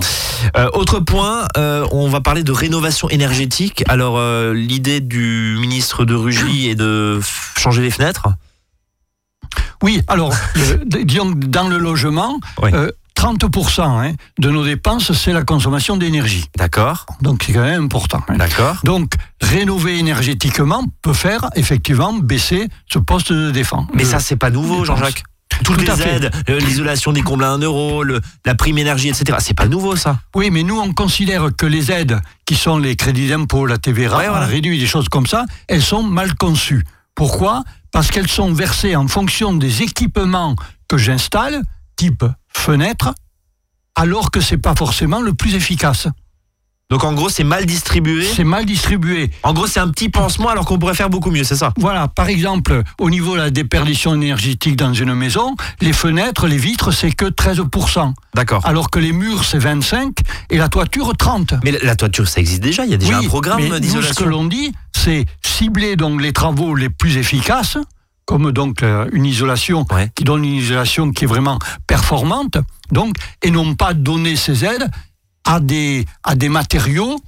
Autre 0.72 1.00
point, 1.00 1.46
on 1.56 2.08
va 2.08 2.22
parler 2.22 2.42
de 2.42 2.52
rénovation 2.52 3.10
énergétique. 3.10 3.84
Alors, 3.88 4.18
l'idée 4.54 5.00
du 5.02 5.56
ministre 5.60 6.06
de 6.06 6.14
Rugy 6.14 6.68
est 6.70 6.74
de 6.74 7.20
changer 7.58 7.82
les 7.82 7.90
fenêtres? 7.90 8.28
Oui, 9.82 10.00
alors, 10.08 10.32
disons 10.86 11.32
dans 11.32 11.68
le 11.68 11.76
logement, 11.76 12.40
Oui. 12.62 12.70
Euh, 13.24 13.36
30% 13.36 13.80
hein, 13.82 14.12
de 14.38 14.50
nos 14.50 14.64
dépenses, 14.64 15.12
c'est 15.12 15.32
la 15.32 15.42
consommation 15.42 15.96
d'énergie. 15.96 16.44
D'accord, 16.56 17.06
Donc 17.22 17.42
c'est 17.46 17.52
quand 17.52 17.62
même 17.62 17.84
important. 17.84 18.20
hein. 18.28 18.36
d'accord. 18.36 18.76
Donc, 18.84 19.12
rénover 19.40 19.98
énergétiquement 19.98 20.84
peut 21.02 21.12
faire 21.12 21.48
effectivement 21.54 22.12
baisser 22.12 22.68
ce 22.92 22.98
poste 22.98 23.32
de 23.32 23.50
défense. 23.50 23.86
Mais 23.94 24.04
ça, 24.04 24.18
c'est 24.20 24.36
pas 24.36 24.50
nouveau. 24.50 24.84
Jean-Jacques. 24.84 25.22
Toutes 25.62 25.84
Tout 25.84 25.90
à 25.92 25.94
les 25.94 26.02
fait. 26.02 26.16
aides, 26.16 26.30
euh, 26.50 26.58
l'isolation 26.58 27.12
des 27.12 27.22
combles 27.22 27.44
à 27.44 27.50
1 27.52 27.58
euro, 27.58 28.02
le- 28.02 28.20
la 28.44 28.56
prime 28.56 28.76
énergie, 28.76 29.08
etc. 29.08 29.38
C'est 29.40 29.54
pas 29.54 29.68
nouveau, 29.68 29.94
ça. 29.94 30.18
Oui, 30.34 30.50
mais 30.50 30.64
nous, 30.64 30.80
on 30.80 30.92
considère 30.92 31.50
que 31.56 31.64
les 31.64 31.92
aides, 31.92 32.18
qui 32.44 32.56
sont 32.56 32.76
les 32.76 32.96
crédits 32.96 33.28
d'impôt, 33.28 33.64
la 33.64 33.78
TVA, 33.78 34.16
Ouais, 34.18 34.28
voilà. 34.28 34.46
réduit, 34.46 34.80
des 34.80 34.86
choses 34.86 35.08
comme 35.08 35.26
ça, 35.28 35.44
elles 35.68 35.82
sont 35.82 36.02
mal 36.02 36.34
conçues. 36.34 36.82
Pourquoi? 37.14 37.62
Parce 37.92 38.10
qu'elles 38.10 38.28
sont 38.28 38.52
versées 38.52 38.96
en 38.96 39.06
fonction 39.06 39.52
des 39.54 39.82
équipements 39.82 40.56
que 40.88 40.98
j'installe, 40.98 41.62
type 41.96 42.24
fenêtre, 42.48 43.14
alors 43.94 44.30
que 44.30 44.40
c'est 44.40 44.58
pas 44.58 44.74
forcément 44.74 45.20
le 45.20 45.34
plus 45.34 45.54
efficace. 45.54 46.08
Donc, 46.90 47.02
en 47.02 47.14
gros, 47.14 47.30
c'est 47.30 47.44
mal 47.44 47.64
distribué. 47.64 48.24
C'est 48.26 48.44
mal 48.44 48.66
distribué. 48.66 49.30
En 49.42 49.54
gros, 49.54 49.66
c'est 49.66 49.80
un 49.80 49.88
petit 49.88 50.10
pansement 50.10 50.50
alors 50.50 50.66
qu'on 50.66 50.78
pourrait 50.78 50.94
faire 50.94 51.08
beaucoup 51.08 51.30
mieux, 51.30 51.42
c'est 51.42 51.56
ça? 51.56 51.72
Voilà, 51.78 52.08
par 52.08 52.28
exemple, 52.28 52.82
au 53.00 53.08
niveau 53.08 53.32
de 53.32 53.38
la 53.38 53.50
déperdition 53.50 54.14
énergétique 54.14 54.76
dans 54.76 54.92
une 54.92 55.14
maison, 55.14 55.56
les 55.80 55.94
fenêtres, 55.94 56.46
les 56.46 56.58
vitres, 56.58 56.92
c'est 56.92 57.10
que 57.10 57.24
13%, 57.24 58.12
D'accord. 58.34 58.60
alors 58.66 58.90
que 58.90 58.98
les 58.98 59.12
murs, 59.12 59.44
c'est 59.44 59.58
25%, 59.58 60.12
et 60.50 60.58
la 60.58 60.68
toiture, 60.68 61.14
30%. 61.16 61.58
Mais 61.64 61.70
la- 61.72 61.78
la 61.82 61.96
toiture, 61.96 62.28
ça 62.28 62.40
existe 62.40 62.62
déjà? 62.62 62.84
Il 62.84 62.90
y 62.90 62.94
a 62.94 62.98
déjà 62.98 63.18
Oui, 63.18 63.24
un 63.24 63.28
programme 63.28 63.60
nous, 63.62 63.68
ce 63.68 63.74
que 63.74 63.78
d'isolation. 63.80 64.26
l'on 64.26 64.44
dit, 64.44 64.72
c'est 64.92 65.24
cibler 65.42 65.96
donc 65.96 66.20
les 66.20 66.34
travaux 66.34 66.74
les 66.74 66.90
plus 66.90 67.16
efficaces, 67.16 67.78
comme 68.26 68.52
donc 68.52 68.82
euh, 68.82 69.06
une 69.12 69.26
isolation 69.26 69.84
Ouais. 69.92 70.10
qui 70.14 70.24
donne 70.24 70.44
une 70.44 70.54
isolation 70.54 71.10
qui 71.12 71.24
est 71.24 71.28
vraiment 71.28 71.58
performante, 71.86 72.58
donc, 72.90 73.16
et 73.42 73.50
non 73.50 73.74
pas 73.74 73.94
donner 73.94 74.36
ces 74.36 74.64
aides 74.64 74.90
à 75.44 75.60
des, 75.60 76.04
à 76.22 76.34
des 76.34 76.48
matériaux 76.48 77.18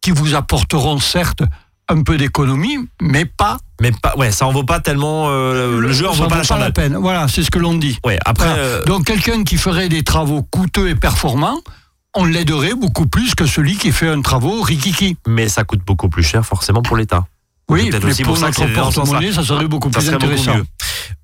qui 0.00 0.10
vous 0.12 0.34
apporteront 0.34 0.98
certes 0.98 1.42
un 1.88 2.02
peu 2.04 2.16
d'économie, 2.16 2.78
mais 3.02 3.24
pas. 3.24 3.58
Mais 3.80 3.90
pas, 3.90 4.14
ouais, 4.16 4.30
ça 4.30 4.46
en 4.46 4.52
vaut 4.52 4.62
pas 4.62 4.78
tellement. 4.78 5.26
euh, 5.30 5.80
le 5.80 5.92
jeu 5.92 6.08
en 6.08 6.12
ça 6.14 6.22
vaut 6.22 6.28
pas 6.28 6.36
la 6.36 6.42
vaut 6.42 6.46
chandelle. 6.46 6.72
peine. 6.72 6.96
Voilà, 6.96 7.26
c'est 7.26 7.42
ce 7.42 7.50
que 7.50 7.58
l'on 7.58 7.74
dit. 7.74 7.98
Ouais, 8.04 8.16
après. 8.24 8.46
Voilà. 8.46 8.62
euh, 8.62 8.84
Donc 8.84 9.06
quelqu'un 9.06 9.42
qui 9.42 9.56
ferait 9.56 9.88
des 9.88 10.04
travaux 10.04 10.42
coûteux 10.44 10.88
et 10.88 10.94
performants, 10.94 11.58
on 12.14 12.24
l'aiderait 12.24 12.74
beaucoup 12.74 13.06
plus 13.06 13.34
que 13.34 13.44
celui 13.46 13.76
qui 13.76 13.90
fait 13.90 14.08
un 14.08 14.22
travaux 14.22 14.62
rikiki. 14.62 15.16
mais 15.26 15.48
ça 15.48 15.64
coûte 15.64 15.80
beaucoup 15.84 16.08
plus 16.08 16.22
cher, 16.22 16.46
forcément, 16.46 16.82
pour 16.82 16.96
l'État. 16.96 17.24
Oui, 17.70 17.90
peut-être 17.90 18.06
aussi 18.08 18.22
pour 18.22 18.34
pour 18.34 18.38
ça 18.44 18.50
que 18.50 18.60
notre 18.60 18.74
porte-monnaie, 18.94 19.32
ça 19.32 19.42
serait 19.42 19.66
beaucoup 19.66 19.90
Ça 19.92 20.00
plus 20.00 20.10
beaucoup 20.10 20.24
intéressant. 20.24 20.54
mieux. 20.56 20.64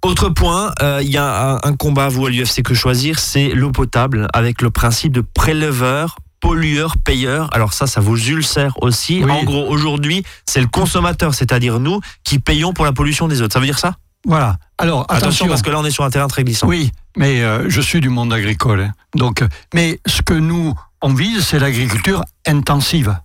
Autre 0.02 0.28
point, 0.28 0.72
euh, 0.82 1.00
il 1.02 1.10
y 1.10 1.16
a 1.16 1.52
un, 1.54 1.60
un 1.62 1.74
combat, 1.76 2.08
vous, 2.08 2.26
à 2.26 2.30
l'UFC 2.30 2.62
Que 2.62 2.74
Choisir, 2.74 3.18
c'est 3.18 3.48
l'eau 3.48 3.70
potable, 3.72 4.28
avec 4.32 4.62
le 4.62 4.70
principe 4.70 5.12
de 5.12 5.20
préleveur, 5.22 6.16
pollueur, 6.40 6.96
payeur. 6.98 7.48
Alors 7.52 7.72
ça, 7.72 7.86
ça 7.86 8.00
vous 8.00 8.16
ulcère 8.28 8.74
aussi. 8.82 9.22
Oui. 9.24 9.30
En 9.30 9.42
gros, 9.44 9.66
aujourd'hui, 9.68 10.22
c'est 10.44 10.60
le 10.60 10.66
consommateur, 10.68 11.34
c'est-à-dire 11.34 11.80
nous, 11.80 12.00
qui 12.24 12.38
payons 12.38 12.72
pour 12.72 12.84
la 12.84 12.92
pollution 12.92 13.26
des 13.28 13.42
autres. 13.42 13.52
Ça 13.54 13.58
veut 13.60 13.66
dire 13.66 13.78
ça? 13.78 13.94
Voilà. 14.26 14.58
Alors 14.78 15.02
Attention, 15.02 15.16
attention, 15.26 15.48
parce 15.48 15.62
que 15.62 15.70
là, 15.70 15.78
on 15.78 15.84
est 15.84 15.90
sur 15.90 16.04
un 16.04 16.10
terrain 16.10 16.26
très 16.28 16.44
glissant. 16.44 16.66
oui, 16.68 16.90
mais 17.16 17.42
euh, 17.42 17.64
je 17.68 17.80
suis 17.80 18.00
du 18.00 18.08
monde 18.08 18.32
agricole, 18.32 18.80
hein. 18.80 18.92
donc. 19.14 19.40
euh, 19.42 19.48
Mais 19.72 20.00
ce 20.06 20.20
que 20.22 20.34
nous 20.34 20.74
on 21.02 21.14
vise, 21.14 21.44
c'est 21.44 21.58
l'agriculture 21.58 22.22
intensive. 22.46 23.16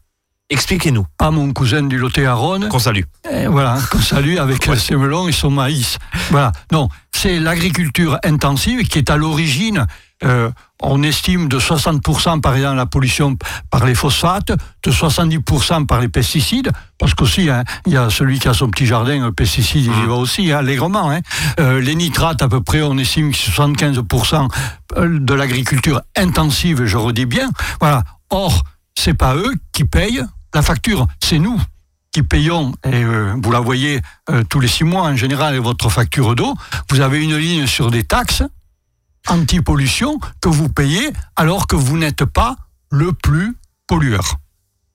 Expliquez-nous, 0.51 1.05
Pas 1.17 1.31
mon 1.31 1.53
cousin 1.53 1.83
du 1.83 1.97
Lot-et-Garonne, 1.97 2.67
qu'on 2.67 2.77
salue. 2.77 3.03
Eh, 3.31 3.47
voilà, 3.47 3.77
qu'on 3.89 4.01
salue 4.01 4.35
avec 4.37 4.69
ses 4.75 4.97
melons 4.97 5.29
et 5.29 5.31
son 5.31 5.49
maïs. 5.49 5.97
Voilà. 6.29 6.51
Non, 6.73 6.89
c'est 7.13 7.39
l'agriculture 7.39 8.19
intensive 8.25 8.85
qui 8.87 8.97
est 8.97 9.09
à 9.09 9.15
l'origine. 9.15 9.85
euh, 10.25 10.51
on 10.83 11.03
estime 11.03 11.47
de 11.47 11.57
60% 11.57 12.41
par 12.41 12.55
exemple 12.55 12.75
la 12.75 12.85
pollution 12.85 13.37
par 13.69 13.85
les 13.85 13.95
phosphates, 13.95 14.51
de 14.83 14.91
70% 14.91 15.85
par 15.85 16.01
les 16.01 16.09
pesticides, 16.09 16.71
parce 16.97 17.13
qu'aussi 17.13 17.49
hein, 17.49 17.63
il 17.85 17.93
y 17.93 17.97
a 17.97 18.09
celui 18.09 18.37
qui 18.39 18.47
a 18.49 18.53
son 18.53 18.67
petit 18.69 18.85
jardin, 18.85 19.23
le 19.23 19.31
pesticide 19.31 19.85
il 19.85 20.03
y 20.03 20.07
va 20.07 20.15
aussi 20.15 20.51
hein, 20.51 20.57
allègrement. 20.57 21.09
Hein. 21.11 21.21
Euh, 21.61 21.79
les 21.79 21.95
nitrates 21.95 22.41
à 22.41 22.49
peu 22.49 22.61
près, 22.61 22.81
on 22.81 22.97
estime 22.97 23.31
que 23.31 23.37
75% 23.37 24.49
de 24.97 25.33
l'agriculture 25.33 26.01
intensive, 26.17 26.83
je 26.85 26.97
redis 26.97 27.25
bien. 27.25 27.49
Voilà. 27.79 28.03
Or, 28.31 28.63
c'est 28.97 29.13
pas 29.13 29.35
eux 29.35 29.53
qui 29.71 29.85
payent 29.85 30.23
la 30.53 30.61
facture, 30.61 31.07
c'est 31.23 31.39
nous 31.39 31.59
qui 32.11 32.23
payons, 32.23 32.73
et 32.85 33.03
euh, 33.03 33.33
vous 33.41 33.51
la 33.53 33.61
voyez 33.61 34.01
euh, 34.29 34.43
tous 34.49 34.59
les 34.59 34.67
six 34.67 34.83
mois 34.83 35.03
en 35.03 35.15
général, 35.15 35.57
votre 35.59 35.89
facture 35.89 36.35
d'eau, 36.35 36.55
vous 36.89 36.99
avez 36.99 37.23
une 37.23 37.37
ligne 37.37 37.67
sur 37.67 37.89
des 37.89 38.03
taxes 38.03 38.43
anti-pollution 39.27 40.19
que 40.41 40.49
vous 40.49 40.69
payez 40.69 41.11
alors 41.35 41.67
que 41.67 41.75
vous 41.75 41.97
n'êtes 41.97 42.25
pas 42.25 42.55
le 42.89 43.13
plus 43.13 43.55
pollueur. 43.87 44.35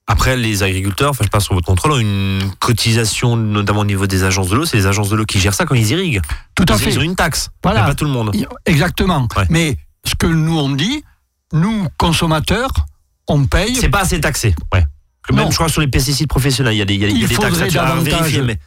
Après, 0.09 0.37
les 0.37 0.63
agriculteurs, 0.63 1.09
enfin, 1.09 1.23
je 1.25 1.29
passe 1.29 1.45
sur 1.45 1.53
votre 1.53 1.65
contrôle, 1.65 1.91
ont 1.91 1.99
une 1.99 2.41
cotisation, 2.59 3.35
notamment 3.35 3.81
au 3.81 3.85
niveau 3.85 4.07
des 4.07 4.23
agences 4.23 4.47
de 4.49 4.55
l'eau. 4.55 4.65
C'est 4.65 4.77
les 4.77 4.85
agences 4.85 5.09
de 5.09 5.15
l'eau 5.17 5.25
qui 5.25 5.39
gèrent 5.39 5.53
ça 5.53 5.65
quand 5.65 5.75
ils 5.75 5.89
irriguent. 5.91 6.21
Tout 6.55 6.63
à 6.69 6.75
Ils- 6.75 6.79
fait. 6.79 6.91
Ils 6.91 6.99
ont 6.99 7.01
une 7.01 7.15
taxe. 7.15 7.49
Voilà. 7.61 7.83
Pas 7.83 7.95
tout 7.95 8.05
le 8.05 8.11
monde. 8.11 8.31
Exactement. 8.65 9.27
Ouais. 9.35 9.45
Mais 9.49 9.77
ce 10.05 10.15
que 10.15 10.27
nous 10.27 10.57
on 10.57 10.69
dit, 10.69 11.03
nous 11.51 11.87
consommateurs, 11.97 12.69
on 13.27 13.45
paye. 13.47 13.75
C'est 13.75 13.89
pas 13.89 14.01
assez 14.01 14.21
taxé. 14.21 14.55
Ouais. 14.73 14.85
Même, 15.31 15.45
Non. 15.45 15.51
je 15.51 15.55
crois, 15.55 15.69
sur 15.69 15.81
les 15.81 15.87
pesticides 15.87 16.27
professionnels, 16.27 16.73
il 16.73 16.77
y 16.77 16.81
a 16.81 16.85
des, 16.85 16.95
il 16.95 17.01
y 17.01 17.05
a, 17.05 17.07
il 17.09 17.13
des 17.15 17.21
taxes 17.21 17.35
faudrait 17.35 17.59
là-dessus 17.59 17.77
à 17.79 17.85
davantage 17.85 18.13
vérifier, 18.13 18.41
mais- 18.41 18.59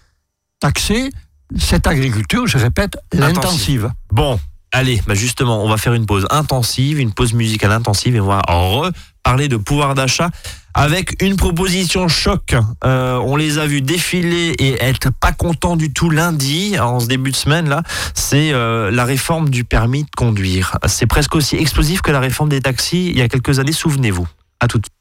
taxer 0.60 1.10
cette 1.58 1.86
agriculture, 1.86 2.46
je 2.46 2.58
répète, 2.58 2.96
l'intensive. 3.12 3.90
Bon, 4.12 4.38
allez, 4.72 5.00
bah 5.06 5.14
justement, 5.14 5.64
on 5.64 5.68
va 5.68 5.76
faire 5.78 5.94
une 5.94 6.06
pause 6.06 6.26
intensive, 6.30 7.00
une 7.00 7.12
pause 7.12 7.32
musicale 7.32 7.72
intensive, 7.72 8.14
et 8.14 8.20
on 8.20 8.26
va 8.26 8.40
reparler 8.46 9.48
de 9.48 9.56
pouvoir 9.56 9.94
d'achat 9.94 10.30
avec 10.74 11.20
une 11.20 11.34
proposition 11.34 12.06
choc. 12.06 12.54
Euh, 12.84 13.16
on 13.24 13.34
les 13.34 13.58
a 13.58 13.66
vus 13.66 13.82
défiler 13.82 14.54
et 14.60 14.80
être 14.84 15.10
pas 15.10 15.32
contents 15.32 15.74
du 15.76 15.92
tout 15.92 16.08
lundi, 16.10 16.78
en 16.78 17.00
ce 17.00 17.06
début 17.08 17.32
de 17.32 17.36
semaine 17.36 17.68
là. 17.68 17.82
C'est 18.14 18.52
euh, 18.52 18.92
la 18.92 19.04
réforme 19.04 19.50
du 19.50 19.64
permis 19.64 20.04
de 20.04 20.10
conduire. 20.16 20.78
C'est 20.86 21.06
presque 21.06 21.34
aussi 21.34 21.56
explosif 21.56 22.02
que 22.02 22.12
la 22.12 22.20
réforme 22.20 22.50
des 22.50 22.60
taxis 22.60 23.08
il 23.08 23.18
y 23.18 23.22
a 23.22 23.28
quelques 23.28 23.58
années. 23.58 23.72
Souvenez-vous. 23.72 24.28
À 24.60 24.68
tout 24.68 24.78
de 24.78 24.84
suite. 24.84 24.94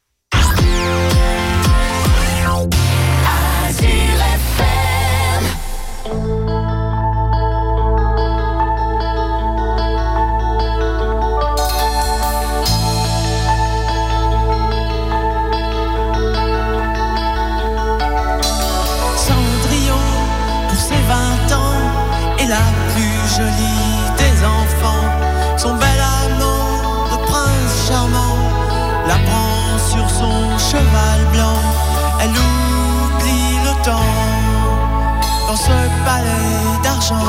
Dans 35.49 35.55
ce 35.55 35.79
palais 36.05 36.83
d'argent. 36.83 37.27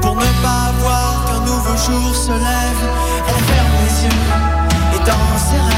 Pour 0.00 0.16
ne 0.16 0.30
pas 0.42 0.72
voir 0.78 1.26
qu'un 1.26 1.40
nouveau 1.44 1.76
jour 1.76 2.16
se 2.16 2.32
lève, 2.32 2.82
elle 3.28 3.44
ferme 3.50 3.74
les 3.82 4.04
yeux 4.04 4.22
et 4.94 5.00
dans 5.04 5.38
ses 5.48 5.69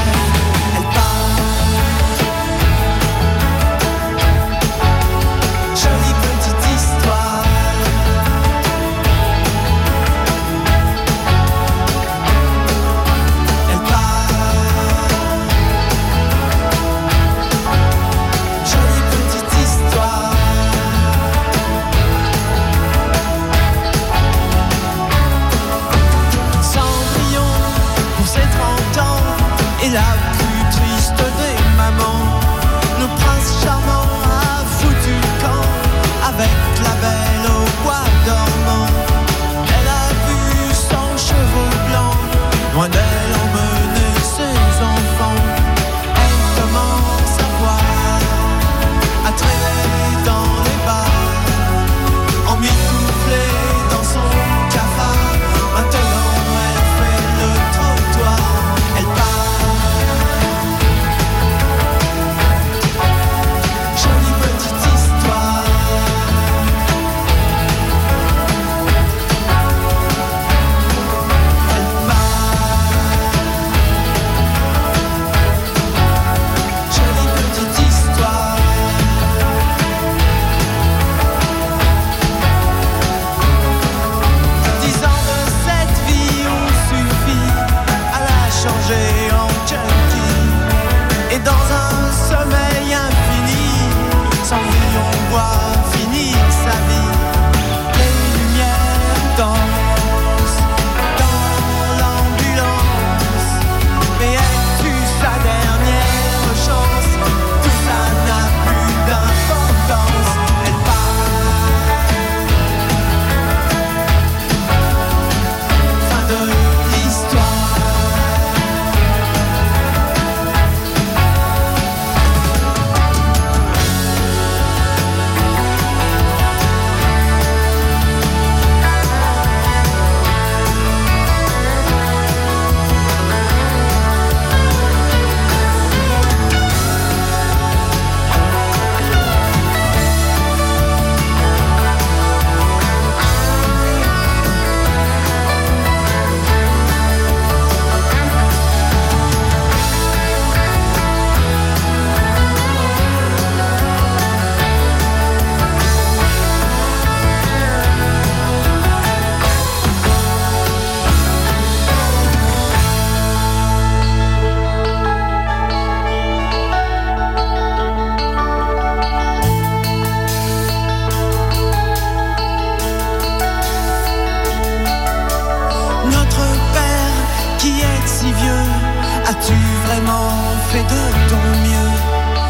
fais 180.73 180.83
de 180.83 181.29
ton 181.29 181.43
mieux, 181.65 181.91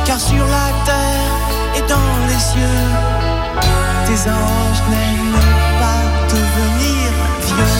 car 0.05 0.19
sur 0.19 0.45
la 0.45 0.71
terre 0.85 1.75
et 1.75 1.81
dans 1.89 2.27
les 2.27 2.39
cieux, 2.39 2.87
tes 4.05 4.29
anges 4.29 4.83
n'aiment 4.89 5.41
pas 5.81 6.03
devenir 6.29 7.11
vieux. 7.47 7.73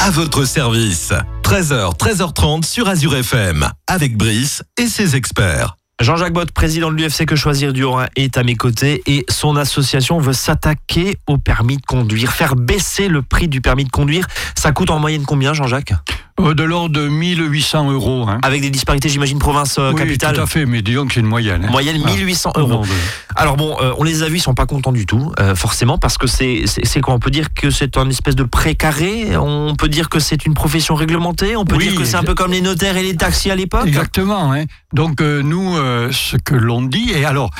À 0.00 0.10
votre 0.10 0.44
service, 0.44 1.12
13h, 1.44 1.96
13h30 1.96 2.64
sur 2.64 2.88
Azure 2.88 3.14
FM, 3.14 3.68
avec 3.86 4.16
Brice 4.16 4.64
et 4.76 4.88
ses 4.88 5.14
experts. 5.14 5.76
Jean-Jacques 6.00 6.32
Bott, 6.32 6.50
président 6.50 6.90
de 6.90 6.96
l'UFC 6.96 7.26
Que 7.26 7.36
Choisir 7.36 7.72
du 7.72 7.84
Rhin, 7.84 8.06
est 8.16 8.36
à 8.36 8.42
mes 8.42 8.56
côtés 8.56 9.02
et 9.06 9.24
son 9.30 9.56
association 9.56 10.18
veut 10.18 10.34
s'attaquer 10.34 11.16
au 11.28 11.38
permis 11.38 11.76
de 11.76 11.86
conduire, 11.86 12.32
faire 12.32 12.56
baisser 12.56 13.06
le 13.08 13.22
prix 13.22 13.46
du 13.48 13.60
permis 13.60 13.84
de 13.84 13.90
conduire. 13.90 14.26
Ça 14.56 14.72
coûte 14.72 14.90
en 14.90 14.98
moyenne 14.98 15.24
combien, 15.24 15.54
Jean-Jacques? 15.54 15.94
De 16.38 16.62
l'ordre 16.62 16.90
de 16.90 17.08
1800 17.08 17.90
euros. 17.92 18.26
Hein. 18.28 18.38
Avec 18.42 18.60
des 18.60 18.70
disparités, 18.70 19.08
j'imagine, 19.08 19.38
province 19.38 19.76
euh, 19.78 19.92
Oui, 19.94 20.18
tout 20.18 20.26
à 20.26 20.46
fait, 20.46 20.66
mais 20.66 20.82
disons 20.82 21.06
que 21.06 21.14
c'est 21.14 21.20
une 21.20 21.26
moyenne. 21.26 21.64
hein. 21.64 21.70
Moyenne 21.70 22.00
Ah. 22.04 22.10
1800 22.10 22.52
Au 22.56 22.60
euros. 22.60 22.68
nord 22.68 22.82
de- 22.82 22.88
Alors 23.36 23.56
bon, 23.56 23.76
euh, 23.80 23.92
on 23.98 24.02
les 24.04 24.22
a 24.22 24.28
vus, 24.28 24.36
ils 24.36 24.40
sont 24.40 24.54
pas 24.54 24.66
contents 24.66 24.92
du 24.92 25.06
tout, 25.06 25.32
euh, 25.40 25.54
forcément, 25.54 25.96
parce 25.98 26.18
que 26.18 26.26
c'est 26.26 26.62
c'est 26.66 26.84
c'est 26.84 27.00
quoi 27.00 27.14
On 27.14 27.18
peut 27.18 27.30
dire 27.30 27.54
que 27.54 27.70
c'est 27.70 27.96
un 27.96 28.08
espèce 28.10 28.36
de 28.36 28.42
précaré. 28.44 29.36
On 29.36 29.74
peut 29.76 29.88
dire 29.88 30.08
que 30.08 30.18
c'est 30.20 30.44
une 30.46 30.54
profession 30.54 30.94
réglementée. 30.94 31.56
On 31.56 31.64
peut 31.64 31.76
Oui, 31.76 31.88
dire 31.88 31.98
que 31.98 32.04
c'est 32.04 32.16
un 32.16 32.22
peu 32.24 32.34
comme 32.34 32.52
les 32.52 32.60
notaires 32.60 32.96
et 32.96 33.02
les 33.02 33.16
taxis 33.16 33.50
à 33.50 33.54
l'époque? 33.56 33.86
Exactement. 33.86 34.52
Hein. 34.52 34.64
Donc 34.92 35.20
euh, 35.22 35.42
nous, 35.42 35.76
euh, 35.76 36.10
ce 36.12 36.36
que 36.36 36.54
l'on 36.54 36.82
dit, 36.82 37.12
et 37.14 37.24
alors, 37.24 37.50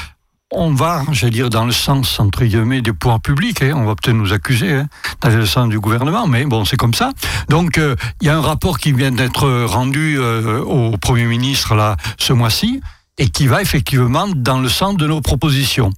on 0.53 0.73
va, 0.73 1.03
j'allais 1.11 1.33
dire, 1.33 1.51
dans 1.51 1.65
le 1.65 1.73
sens, 1.73 2.21
entre 2.21 2.45
guillemets, 2.45 2.81
des 2.81 2.93
pouvoirs 2.93 3.21
publics, 3.21 3.63
hein. 3.63 3.73
on 3.75 3.85
va 3.85 3.95
peut-être 3.97 4.17
nous 4.17 4.33
accuser, 4.33 4.73
hein, 4.75 4.89
dans 5.21 5.31
le 5.31 5.47
sens 5.47 5.69
du 5.69 5.81
gouvernement, 5.81 6.27
mais 6.27 6.45
bon, 6.45 6.65
c'est 6.65 6.77
comme 6.77 6.95
ça. 6.95 7.11
Donc, 7.49 7.79
euh, 7.79 7.97
il 8.21 8.29
y 8.29 8.31
a 8.31 8.37
un 8.37 8.41
rapport 8.41 8.79
qui 8.79 8.93
vient 8.93 9.11
d'être 9.11 9.49
rendu 9.65 10.17
euh, 10.19 10.63
au 10.63 10.97
Premier 10.99 11.25
ministre, 11.25 11.75
là, 11.75 11.97
ce 12.19 12.33
mois-ci, 12.33 12.81
et 13.19 13.29
qui 13.29 13.47
va 13.49 13.61
effectivement 13.61 14.29
dans 14.29 14.61
le 14.61 14.69
sens 14.69 14.97
de 14.97 15.07
nos 15.07 15.21
propositions. 15.21 15.91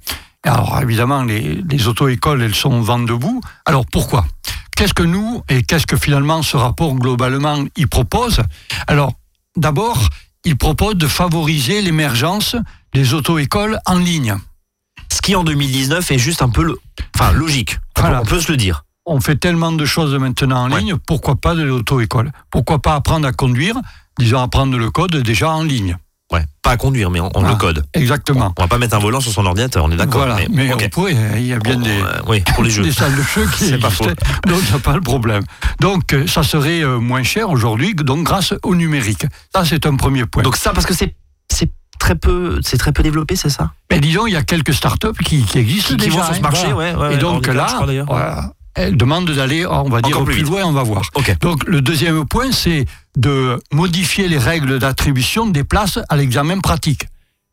Alors, 0.45 0.79
évidemment, 0.81 1.25
les, 1.25 1.63
les 1.69 1.89
auto-écoles, 1.89 2.43
elles 2.43 2.55
sont 2.55 2.81
vent 2.81 3.01
debout. 3.01 3.41
Alors, 3.67 3.85
pourquoi? 3.85 4.25
Qu'est-ce 4.77 4.95
que 4.95 5.03
nous, 5.03 5.43
et 5.49 5.63
qu'est-ce 5.63 5.87
que 5.87 5.97
finalement 5.97 6.43
ce 6.43 6.57
rapport, 6.57 6.95
globalement, 6.95 7.65
y 7.77 7.87
propose? 7.87 8.41
Alors, 8.87 9.13
d'abord, 9.57 10.09
il 10.45 10.57
propose 10.57 10.95
de 10.95 11.09
favoriser 11.09 11.83
l'émergence 11.83 12.57
des 12.99 13.15
auto-écoles 13.15 13.79
en 13.87 13.97
ligne. 13.97 14.35
Ce 15.13 15.23
qui 15.23 15.37
en 15.37 15.45
2019 15.45 16.11
est 16.11 16.19
juste 16.19 16.43
un 16.43 16.49
peu 16.49 16.65
le, 16.65 16.77
enfin 17.15 17.31
logique. 17.33 17.79
On 17.79 17.95
peut- 17.95 18.01
Voilà. 18.09 18.23
On 18.23 18.25
peut 18.25 18.41
se 18.41 18.51
le 18.51 18.57
dire. 18.57 18.85
On 19.07 19.21
fait 19.21 19.37
tellement 19.37 19.71
de 19.71 19.85
choses 19.85 20.13
maintenant 20.15 20.65
en 20.65 20.71
Ouais. 20.73 20.81
ligne, 20.81 20.97
pourquoi 21.07 21.37
pas 21.37 21.55
de 21.55 21.63
l'auto-école? 21.63 22.33
Pourquoi 22.51 22.81
pas 22.83 22.95
apprendre 22.97 23.27
à 23.29 23.33
conduire, 23.33 23.77
disons 24.19 24.41
apprendre 24.43 24.77
le 24.77 24.91
code 24.91 25.17
déjà 25.19 25.49
en 25.51 25.63
ligne 25.63 25.97
Ouais. 26.33 26.45
Pas 26.61 26.73
à 26.73 26.77
conduire, 26.77 27.09
mais 27.11 27.21
on, 27.21 27.31
on 27.37 27.45
Ah, 27.45 27.51
le 27.51 27.55
code. 27.55 27.87
Exactement. 27.95 28.53
On 28.59 28.63
va 28.63 28.69
pas 28.69 28.77
mettre 28.79 28.97
un 28.97 28.99
volant 28.99 29.21
sur 29.21 29.31
son 29.33 29.47
ordinateur, 29.47 29.85
on 29.85 29.91
est 29.93 29.97
d'accord. 29.97 30.27
Voilà, 30.27 30.37
mais, 30.51 30.71
on 30.75 30.89
pourrait, 30.91 31.15
hein, 31.17 31.37
il 31.37 31.47
y 31.47 31.53
a 31.55 31.59
bien 31.61 31.77
On- 31.77 31.81
des, 31.81 31.89
euh, 32.03 32.21
oui, 32.27 32.43
pour 32.55 32.65
les 32.65 32.71
jeux. 32.75 32.83
des 32.83 32.93
salles 32.93 33.17
de 33.17 33.23
jeu 33.23 33.47
qui 33.57 33.65
existent, 33.75 34.07
donc 34.47 34.59
il 34.65 34.71
n'y 34.71 34.77
a 34.77 34.79
pas 34.81 34.95
le 34.95 35.01
problème. 35.01 35.45
Donc 35.81 36.13
euh, 36.13 36.27
ça 36.27 36.43
serait 36.43 36.83
euh, 36.83 36.99
moins 36.99 37.23
cher 37.23 37.49
aujourd'hui, 37.49 37.95
donc 37.95 38.25
grâce 38.25 38.53
au 38.65 38.75
numérique. 38.75 39.25
Ça 39.55 39.65
c'est 39.65 39.87
un 39.87 39.95
premier 39.97 40.27
point. 40.27 40.43
Donc 40.43 40.57
ça, 40.57 40.73
parce 40.73 40.85
que 40.85 40.93
c'est 40.95 41.15
c'est 41.51 41.71
très 41.99 42.15
peu, 42.15 42.61
c'est 42.63 42.79
très 42.79 42.93
peu 42.93 43.03
développé, 43.03 43.37
c'est 43.37 43.51
ça? 43.51 43.73
Mais 43.91 44.01
disons, 44.01 44.27
il 44.27 44.33
y 44.33 44.37
a 44.37 44.43
quelques 44.43 44.73
startups 44.75 45.09
qui, 45.25 45.43
qui 45.45 45.59
existent 45.59 45.91
Qui, 45.97 45.97
qui 45.97 46.09
déjà. 46.11 46.25
sur 46.25 46.35
ce 46.35 46.39
hein, 46.39 46.43
marché, 46.43 46.73
voilà. 46.73 46.99
ouais, 46.99 47.09
ouais. 47.09 47.15
Et 47.15 47.19
donc 47.19 47.47
là, 47.47 47.67
crois, 47.67 47.87
voilà, 48.07 48.53
elle 48.75 48.97
demande 48.97 49.31
d'aller, 49.31 49.67
on 49.67 49.89
va 49.89 50.01
dire, 50.01 50.17
Encore 50.17 50.27
plus 50.27 50.43
loin, 50.43 50.63
on 50.65 50.73
va 50.73 50.83
voir. 50.85 51.03
Ok. 51.15 51.37
Donc 51.41 51.65
le 51.67 51.81
deuxième 51.83 52.25
point, 52.27 52.53
c'est 52.53 52.85
de 53.17 53.61
modifier 53.73 54.29
les 54.29 54.39
règles 54.39 54.79
d'attribution 54.79 55.47
des 55.47 55.65
places 55.65 55.99
à 56.09 56.17
l'examen 56.17 56.61
pratique. 56.61 57.07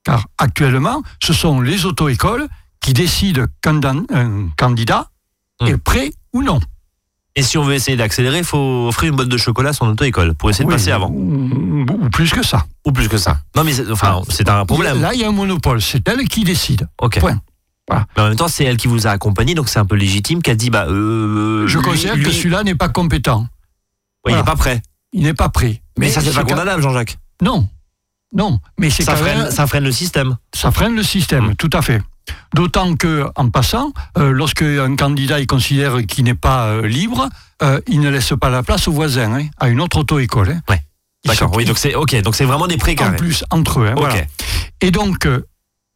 Car 0.03 0.27
actuellement, 0.37 1.01
ce 1.23 1.33
sont 1.33 1.61
les 1.61 1.85
auto-écoles 1.85 2.47
qui 2.79 2.93
décident 2.93 3.45
quand 3.63 3.83
un, 3.85 4.03
un 4.13 4.49
candidat 4.57 5.09
Hmm. 5.61 5.67
est 5.67 5.77
prêt 5.77 6.11
ou 6.33 6.43
non. 6.43 6.59
Et 7.37 7.43
si 7.43 7.57
on 7.57 7.63
veut 7.63 7.73
essayer 7.73 7.97
d'accélérer, 7.97 8.37
il 8.39 8.43
faut 8.45 8.87
offrir 8.87 9.09
une 9.09 9.15
boîte 9.17 9.27
de 9.27 9.37
chocolat 9.37 9.71
à 9.71 9.73
son 9.73 9.87
auto-école 9.87 10.35
pour 10.35 10.49
essayer 10.49 10.63
de 10.63 10.69
Oui, 10.69 10.75
passer 10.75 10.91
avant. 10.91 11.09
Ou, 11.09 11.85
ou 11.89 12.09
plus 12.09 12.31
que 12.31 12.41
ça. 12.45 12.65
Ou 12.85 12.91
plus 12.93 13.09
que 13.09 13.17
ça. 13.17 13.39
Non, 13.57 13.63
mais 13.65 13.73
c'est- 13.73 13.91
enfin, 13.91 14.21
c'est 14.29 14.47
un 14.49 14.65
problème. 14.65 15.01
Là, 15.01 15.13
il 15.13 15.19
y 15.19 15.23
a 15.25 15.27
un 15.27 15.33
monopole. 15.33 15.81
C'est 15.81 16.07
elle 16.07 16.27
qui 16.29 16.43
décide. 16.45 16.87
Ok. 17.01 17.19
Point. 17.19 17.41
Mais 17.91 18.21
en 18.21 18.27
même 18.29 18.35
temps, 18.37 18.47
c'est 18.47 18.63
elle 18.63 18.77
qui 18.77 18.87
vous 18.87 19.05
a 19.05 19.11
accompagné, 19.11 19.53
donc 19.53 19.67
c'est 19.69 19.79
un 19.79 19.85
peu 19.85 19.95
légitime 19.95 20.41
qu'elle 20.41 20.57
dit 20.57 20.69
bah. 20.69 20.85
Euh, 20.87 21.67
Je 21.67 21.77
lui- 21.77 21.83
considère 21.85 22.15
lui- 22.15 22.23
que 22.23 22.31
celui-là 22.31 22.63
n'est 22.63 22.73
pas 22.73 22.89
compétent. 22.89 23.41
ouais, 23.41 23.47
il 23.47 24.29
Voilà. 24.31 24.37
n'est 24.37 24.43
pas 24.45 24.55
prêt. 24.55 24.81
Il 25.13 25.23
n'est 25.23 25.33
pas 25.33 25.49
prêt. 25.49 25.81
Mais, 25.99 26.09
ça, 26.09 26.21
c'est 26.21 26.33
pas 26.33 26.43
condamnable, 26.43 26.81
Jean-Jacques. 26.81 27.17
Non. 27.41 27.67
Non. 28.33 28.59
Mais 28.79 28.89
c'est 28.89 29.03
Ça 29.03 29.11
quand 29.13 29.19
freine, 29.19 29.37
même- 29.43 29.51
ça 29.51 29.67
freine 29.67 29.83
le 29.83 29.91
système. 29.91 30.35
ça 30.53 30.71
freine 30.71 30.95
le 30.95 31.03
système, 31.03 31.49
Mm. 31.51 31.55
tout 31.55 31.69
à 31.73 31.81
fait. 31.81 32.01
D'autant 32.53 32.95
que, 32.95 33.25
en 33.35 33.49
passant, 33.49 33.91
euh, 34.17 34.31
lorsque 34.31 34.61
un 34.61 34.95
candidat 34.95 35.39
il 35.39 35.47
considère 35.47 35.97
qu'il 36.07 36.23
n'est 36.25 36.33
pas 36.33 36.67
euh, 36.67 36.87
libre, 36.87 37.27
euh, 37.61 37.79
il 37.87 37.99
ne 37.99 38.09
laisse 38.09 38.33
pas 38.39 38.49
la 38.49 38.63
place 38.63 38.87
au 38.87 38.91
voisin, 38.91 39.33
hein, 39.33 39.47
à 39.59 39.69
une 39.69 39.81
autre 39.81 39.97
auto-école. 39.99 40.51
hein. 40.51 40.61
Ouais. 40.69 40.81
D'accord. 41.25 41.51
Oui, 41.55 41.65
donc 41.65 41.77
c'est 41.79 41.95
ok. 41.95 42.21
Donc 42.21 42.35
c'est 42.35 42.45
vraiment 42.45 42.67
des 42.67 42.75
en 42.75 42.77
précarés. 42.79 43.15
plus 43.17 43.43
entre 43.49 43.79
eux. 43.81 43.87
hein, 43.87 43.95
voilà. 43.97 44.15
Et 44.81 44.91
donc, 44.91 45.25
euh, 45.25 45.45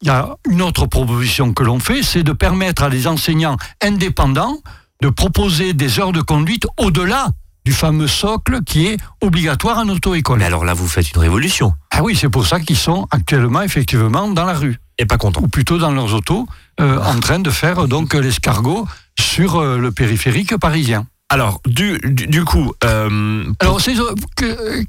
il 0.02 0.08
y 0.08 0.12
a 0.12 0.36
une 0.50 0.62
autre 0.62 0.86
proposition 0.88 1.54
que 1.54 1.62
l'on 1.64 1.80
fait, 1.80 2.02
c'est 2.04 2.24
de 2.24 2.32
permettre 2.32 2.84
à 2.84 2.90
des 2.90 3.06
enseignants 3.06 3.58
indépendants 3.84 4.58
de 5.02 5.10
proposer 5.10 5.74
des 5.74 6.00
heures 6.00 6.12
de 6.12 6.22
conduite 6.22 6.66
au-delà 6.78 7.28
du 7.66 7.74
fameux 7.74 8.08
socle 8.08 8.62
qui 8.66 8.88
est 8.88 8.98
obligatoire 9.22 9.78
en 9.78 9.88
auto-école. 9.90 10.40
Mais 10.40 10.46
alors 10.46 10.66
là, 10.66 10.74
vous 10.74 10.88
faites 10.88 11.12
une 11.12 11.20
révolution. 11.22 11.74
Ah 11.92 12.02
oui, 12.02 12.16
c'est 12.16 12.30
pour 12.30 12.48
ça 12.48 12.60
qu'ils 12.60 12.78
sont 12.78 13.08
actuellement 13.12 13.62
effectivement 13.62 14.28
dans 14.30 14.46
la 14.46 14.54
rue. 14.54 14.78
Et 15.02 15.06
pas 15.06 15.18
content. 15.18 15.42
ou 15.42 15.48
plutôt 15.48 15.78
dans 15.78 15.92
leurs 15.92 16.14
autos, 16.14 16.46
euh, 16.82 17.02
en 17.02 17.20
train 17.22 17.40
de 17.40 17.50
faire 17.50 17.88
donc 17.88 18.14
l'escargot 18.14 18.86
sur 19.18 19.56
euh, 19.56 19.78
le 19.78 19.92
périphérique 19.92 20.58
parisien. 20.58 21.08
Alors, 21.30 21.62
du, 21.66 22.00
du, 22.04 22.28
du 22.28 22.44
coup, 22.44 22.74
euh, 22.84 23.46
Alors, 23.60 23.80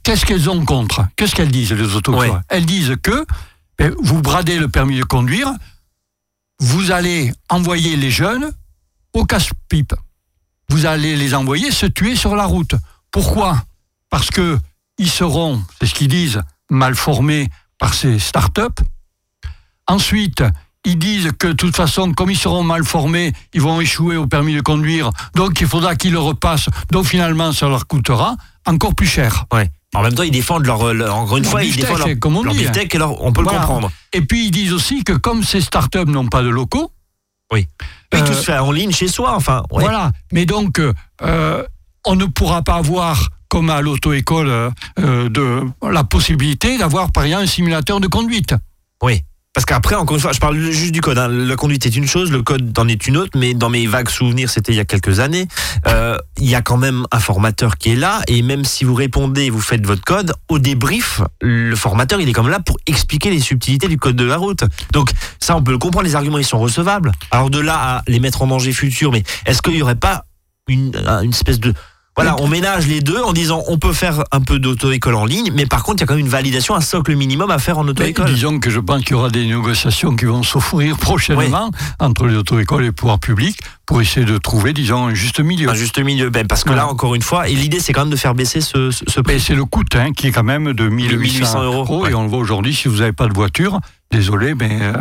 qu'est-ce 0.03 0.27
qu'elles 0.27 0.51
ont 0.51 0.65
contre? 0.65 1.07
Qu'est-ce 1.15 1.35
qu'elles 1.35 1.53
disent, 1.53 1.73
les 1.73 1.95
autos 1.95 2.19
Ouais. 2.19 2.31
Elles 2.49 2.67
disent 2.67 2.97
que 3.03 3.25
ben, 3.79 3.95
vous 4.03 4.21
bradez 4.21 4.59
le 4.59 4.69
permis 4.69 4.99
de 4.99 5.05
conduire, 5.05 5.53
vous 6.59 6.91
allez 6.91 7.33
envoyer 7.49 7.97
les 7.97 8.11
jeunes 8.11 8.51
au 9.13 9.25
casse-pipe. 9.25 9.95
Vous 10.71 10.87
allez 10.87 11.15
les 11.15 11.35
envoyer 11.35 11.71
se 11.71 11.87
tuer 11.87 12.17
sur 12.17 12.35
la 12.35 12.47
route. 12.47 12.75
Pourquoi? 13.13 13.63
Parce 14.09 14.31
que 14.31 14.59
ils 14.99 15.11
seront, 15.11 15.63
c'est 15.79 15.87
ce 15.87 15.95
qu'ils 15.95 16.09
disent, 16.09 16.43
mal 16.69 16.95
formés 16.95 17.49
par 17.79 17.95
ces 17.95 18.19
start-up. 18.19 18.81
Ensuite, 19.91 20.43
ils 20.85 20.99
disent 20.99 21.31
que 21.39 21.49
de 21.49 21.53
toute 21.53 21.77
façon, 21.77 22.13
comme 22.13 22.31
ils 22.31 22.39
seront 22.39 22.63
mal 22.63 22.85
formés, 22.85 23.33
ils 23.53 23.61
vont 23.61 23.81
échouer 23.81 24.17
au 24.17 24.27
permis 24.27 24.55
de 24.55 24.61
conduire, 24.61 25.11
donc 25.35 25.61
il 25.61 25.67
faudra 25.67 25.95
qu'ils 25.97 26.13
le 26.13 26.19
repassent, 26.21 26.69
donc 26.91 27.05
finalement 27.07 27.53
ça 27.53 27.69
leur 27.69 27.87
coûtera 27.87 28.37
encore 28.67 28.95
plus 28.95 29.07
cher. 29.07 29.45
ouais. 29.53 29.69
En 29.93 30.03
même 30.03 30.15
temps, 30.15 30.23
ils 30.23 30.31
défendent 30.31 30.67
leur, 30.67 30.95
leur- 30.95 31.17
encore 31.17 31.37
une 31.39 31.43
Leur 31.43 31.51
fois, 31.51 31.65
ils 31.65 31.75
défendent 31.75 31.99
leur, 31.99 32.19
comme 32.21 32.37
on 32.37 32.45
leur 32.45 32.55
dit, 32.55 32.65
hein. 32.65 32.73
leur- 32.95 33.21
on 33.23 33.33
peut 33.33 33.43
Voilà. 33.43 33.59
le 33.59 33.67
comprendre. 33.67 33.91
Et 34.13 34.21
puis 34.21 34.47
ils 34.47 34.51
disent 34.53 34.73
aussi 34.73 35.03
que 35.03 35.13
comme 35.15 35.43
ces 35.43 35.61
start-up 35.61 36.07
n'ont 36.09 36.29
pas 36.29 36.43
de 36.43 36.49
locaux, 36.49 36.93
Oui, 37.53 37.67
Euh, 38.15 38.25
tout 38.25 38.33
se 38.33 38.43
fait 38.45 38.57
en 38.59 38.71
ligne 38.71 38.93
chez 38.93 39.09
soi, 39.09 39.35
enfin. 39.35 39.65
ouais. 39.73 39.83
voilà, 39.83 40.13
mais 40.33 40.47
donc 40.47 40.79
euh, 40.79 41.65
on 42.07 42.15
ne 42.15 42.27
pourra 42.27 42.63
pas 42.63 42.77
avoir, 42.77 43.29
comme 43.49 43.69
à 43.71 43.81
l'auto-école, 43.81 44.49
euh, 44.49 44.71
euh, 45.01 45.29
de, 45.29 45.65
la 45.83 46.05
possibilité 46.05 46.79
d'avoir 46.79 47.11
par 47.11 47.25
exemple 47.25 47.43
un 47.43 47.47
simulateur 47.49 47.99
de 47.99 48.07
conduite. 48.07 48.55
Oui. 49.03 49.23
Parce 49.53 49.65
qu'après, 49.65 49.97
encore 49.97 50.15
une 50.15 50.23
fois, 50.23 50.31
je 50.33 50.39
parle 50.39 50.57
juste 50.59 50.93
du 50.93 51.01
code. 51.01 51.19
hein. 51.19 51.27
La 51.29 51.57
conduite 51.57 51.85
est 51.85 51.97
une 51.97 52.07
chose, 52.07 52.31
le 52.31 52.41
code 52.41 52.73
en 52.79 52.87
est 52.87 53.09
une 53.09 53.17
autre, 53.17 53.37
mais 53.37 53.53
dans 53.53 53.69
mes 53.69 53.87
vagues 53.89 54.09
souvenirs, 54.09 54.49
c'était 54.49 54.73
il 54.73 54.77
y 54.77 54.81
a 54.81 54.85
quelques 54.85 55.19
années, 55.19 55.49
euh, 55.89 56.17
il 56.39 56.49
y 56.49 56.55
a 56.55 56.63
quand 56.63 56.77
même 56.77 57.05
un 57.11 57.19
formateur 57.19 57.77
qui 57.77 57.91
est 57.91 57.97
là, 57.97 58.21
et 58.29 58.43
même 58.43 58.65
si 58.65 58.85
vous 58.85 58.95
répondez, 58.95 59.51
vous 59.51 59.61
faites 59.61 59.85
votre 59.85 60.03
code, 60.05 60.35
au 60.49 60.61
débrief, 60.61 61.21
le 61.41 61.75
formateur, 61.75 62.21
il 62.21 62.29
est 62.29 62.33
comme 62.33 62.49
là 62.49 62.61
pour 62.61 62.77
expliquer 62.87 63.31
les 63.31 63.41
subtilités 63.41 63.89
du 63.89 63.99
code 63.99 64.15
de 64.15 64.25
la 64.25 64.37
route. 64.37 64.63
Donc 64.93 65.11
ça, 65.41 65.57
on 65.57 65.63
peut 65.65 65.73
le 65.73 65.79
comprendre, 65.79 66.07
les 66.07 66.15
arguments, 66.15 66.39
ils 66.39 66.45
sont 66.47 66.61
recevables. 66.61 67.11
Alors 67.33 67.51
de 67.51 67.59
là 67.59 67.75
à 67.75 68.03
les 68.07 68.21
mettre 68.21 68.43
en 68.43 68.47
danger 68.47 68.73
futur, 68.73 69.11
mais 69.11 69.25
est-ce 69.47 69.63
qu'il 69.63 69.75
n'y 69.75 69.83
aurait 69.83 69.97
pas 69.97 70.27
une 70.69 70.93
espèce 71.29 71.59
de... 71.59 71.75
Voilà, 72.23 72.37
on 72.39 72.49
ménage 72.49 72.87
les 72.87 73.01
deux 73.01 73.19
en 73.23 73.33
disant 73.33 73.63
on 73.67 73.79
peut 73.79 73.95
faire 73.95 74.25
un 74.31 74.43
peu 74.43 74.59
d'auto-école 74.59 75.15
en 75.15 75.25
ligne, 75.25 75.51
mais 75.55 75.65
par 75.65 75.83
contre, 75.83 75.99
il 75.99 76.01
y 76.01 76.05
a 76.05 76.07
quand 76.07 76.17
même 76.17 76.27
une 76.27 76.31
validation, 76.31 76.75
un 76.75 76.83
socle 76.83 77.17
minimum 77.17 77.51
à 77.51 77.59
faire 77.59 77.79
en 77.79 77.89
auto-école. 77.89 78.27
disons 78.27 78.59
que 78.59 78.69
je 78.69 78.79
pense 78.79 79.01
qu'il 79.01 79.13
y 79.13 79.15
aura 79.15 79.31
des 79.31 79.47
négociations 79.47 80.15
qui 80.15 80.27
vont 80.27 80.43
s'offrir 80.43 80.99
prochainement 80.99 81.71
entre 81.99 82.27
les 82.27 82.37
auto-écoles 82.37 82.83
et 82.83 82.87
les 82.89 82.93
pouvoirs 82.93 83.21
publics 83.21 83.59
pour 83.87 84.03
essayer 84.03 84.27
de 84.27 84.37
trouver, 84.37 84.75
disons, 84.75 85.07
un 85.07 85.15
juste 85.15 85.41
milieu. 85.41 85.71
Un 85.71 85.75
juste 85.75 85.99
milieu, 85.99 86.29
ben, 86.29 86.47
parce 86.47 86.63
que 86.63 86.75
là, 86.75 86.89
encore 86.89 87.15
une 87.15 87.23
fois, 87.23 87.49
et 87.49 87.55
l'idée, 87.55 87.81
c'est 87.81 87.95
quand 87.95 88.03
même 88.03 88.11
de 88.11 88.17
faire 88.17 88.35
baisser 88.35 88.61
ce, 88.61 88.91
prix. 89.23 89.41
C'est 89.41 89.55
le 89.55 89.65
coût 89.65 89.85
hein, 89.95 90.13
qui 90.13 90.27
est 90.27 90.31
quand 90.31 90.45
même 90.45 90.75
de 90.75 90.89
1800, 90.91 91.19
1800 91.19 91.63
euros, 91.63 92.03
ouais. 92.03 92.11
Et 92.11 92.15
on 92.15 92.25
le 92.25 92.29
voit 92.29 92.39
aujourd'hui, 92.39 92.75
si 92.75 92.89
vous 92.89 92.99
n'avez 92.99 93.13
pas 93.13 93.29
de 93.29 93.35
voiture, 93.35 93.81
désolé, 94.11 94.55
mais 94.55 94.79
euh, 94.81 94.93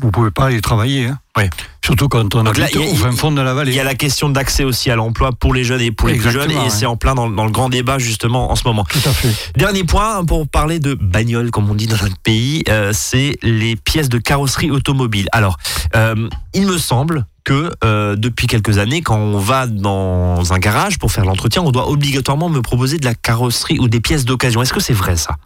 vous 0.00 0.10
pouvez 0.10 0.30
pas 0.30 0.46
aller 0.46 0.60
travailler. 0.60 1.06
hein. 1.06 1.18
Oui. 1.36 1.44
Surtout 1.84 2.08
quand 2.08 2.34
on 2.34 2.44
habite 2.44 2.76
au 2.76 2.94
fin 2.94 3.12
fond 3.12 3.32
de 3.32 3.40
la 3.40 3.54
vallée. 3.54 3.72
Il 3.72 3.76
y 3.76 3.80
a 3.80 3.84
la 3.84 3.94
question 3.94 4.28
d'accès 4.28 4.64
aussi 4.64 4.90
à 4.90 4.96
l'emploi 4.96 5.30
pour 5.32 5.54
les 5.54 5.64
jeunes 5.64 5.80
et 5.80 5.90
pour 5.90 6.08
les 6.08 6.16
plus 6.16 6.30
jeunes, 6.30 6.50
et 6.50 6.56
ouais. 6.56 6.70
c'est 6.70 6.86
en 6.86 6.96
plein 6.96 7.14
dans, 7.14 7.30
dans 7.30 7.46
le 7.46 7.50
grand 7.50 7.68
débat 7.68 7.98
justement 7.98 8.50
en 8.50 8.56
ce 8.56 8.64
moment. 8.66 8.84
Tout 8.84 8.98
à 9.08 9.12
fait. 9.12 9.52
Dernier 9.56 9.84
point 9.84 10.24
pour 10.24 10.46
parler 10.46 10.78
de 10.78 10.94
bagnole, 10.94 11.50
comme 11.50 11.70
on 11.70 11.74
dit 11.74 11.86
dans 11.86 11.96
notre 11.96 12.18
pays, 12.18 12.62
euh, 12.68 12.90
c'est 12.92 13.38
les 13.42 13.76
pièces 13.76 14.08
de 14.08 14.18
carrosserie 14.18 14.70
automobile. 14.70 15.28
Alors, 15.32 15.56
euh, 15.96 16.28
il 16.52 16.66
me 16.66 16.76
semble 16.78 17.24
que 17.44 17.72
euh, 17.82 18.14
depuis 18.16 18.46
quelques 18.46 18.76
années, 18.78 19.00
quand 19.00 19.16
on 19.16 19.38
va 19.38 19.66
dans 19.66 20.52
un 20.52 20.58
garage 20.58 20.98
pour 20.98 21.10
faire 21.10 21.24
l'entretien, 21.24 21.62
on 21.62 21.70
doit 21.72 21.88
obligatoirement 21.88 22.50
me 22.50 22.60
proposer 22.60 22.98
de 22.98 23.04
la 23.06 23.14
carrosserie 23.14 23.78
ou 23.80 23.88
des 23.88 24.00
pièces 24.00 24.26
d'occasion. 24.26 24.60
Est-ce 24.62 24.74
que 24.74 24.80
c'est 24.80 24.92
vrai 24.92 25.16
ça? 25.16 25.36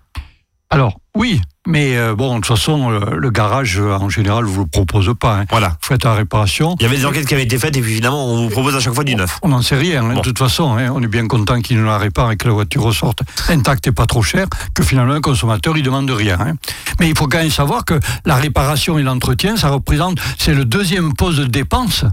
Alors, 0.75 0.99
oui, 1.17 1.41
mais 1.69 1.97
euh, 1.97 2.17
bon, 2.17 2.31
de 2.31 2.35
toute 2.41 2.47
façon, 2.47 2.91
le, 2.91 3.17
le 3.17 3.31
garage, 3.31 3.79
euh, 3.79 3.97
en 3.97 4.09
général, 4.09 4.45
vous 4.45 4.63
le 4.63 4.67
propose 4.67 5.13
pas. 5.19 5.39
hein. 5.39 5.45
Voilà. 5.51 5.69
Vous 5.69 5.77
faites 5.89 6.03
la 6.05 6.15
réparation. 6.15 6.75
Il 6.81 6.83
y 6.83 6.87
avait 6.87 6.97
des 6.97 7.07
enquêtes 7.07 7.27
qui 7.27 7.35
avaient 7.35 7.45
été 7.45 7.59
faites 7.59 7.77
et 7.77 7.81
puis 7.81 7.95
finalement 7.95 8.27
on 8.27 8.43
vous 8.43 8.49
propose 8.51 8.75
à 8.75 8.81
chaque 8.81 8.93
fois 8.93 9.05
du 9.05 9.15
neuf. 9.15 9.39
On 9.43 9.49
n'en 9.51 9.63
sait 9.63 9.77
rien. 9.77 10.05
hein. 10.05 10.15
Bon. 10.15 10.21
De 10.21 10.25
toute 10.25 10.39
façon, 10.39 10.77
hein, 10.77 10.91
on 10.93 11.01
est 11.01 11.07
bien 11.07 11.29
content 11.29 11.61
qu'il 11.61 11.79
nous 11.79 11.87
la 11.87 11.97
répare 11.99 12.33
et 12.33 12.37
que 12.37 12.49
la 12.49 12.55
voiture 12.55 12.83
ressorte 12.83 13.21
intacte 13.49 13.87
et 13.87 13.93
pas 13.93 14.07
trop 14.07 14.23
chère, 14.23 14.49
que 14.75 14.83
finalement, 14.83 15.15
un 15.15 15.21
consommateur, 15.21 15.77
il 15.77 15.85
demande 15.85 16.11
rien. 16.11 16.39
Mais 16.99 17.09
il 17.09 17.17
faut 17.17 17.29
quand 17.29 17.39
même 17.39 17.51
savoir 17.51 17.85
que 17.85 18.01
la 18.27 18.35
réparation 18.35 18.99
et 18.99 19.05
l'entretien, 19.05 19.57
ça 19.57 19.69
représente, 19.69 20.19
c'est 20.39 20.55
le 20.55 20.65
deuxième 20.65 21.15
poste 21.15 21.39
de 21.39 21.45
dépense 21.45 22.05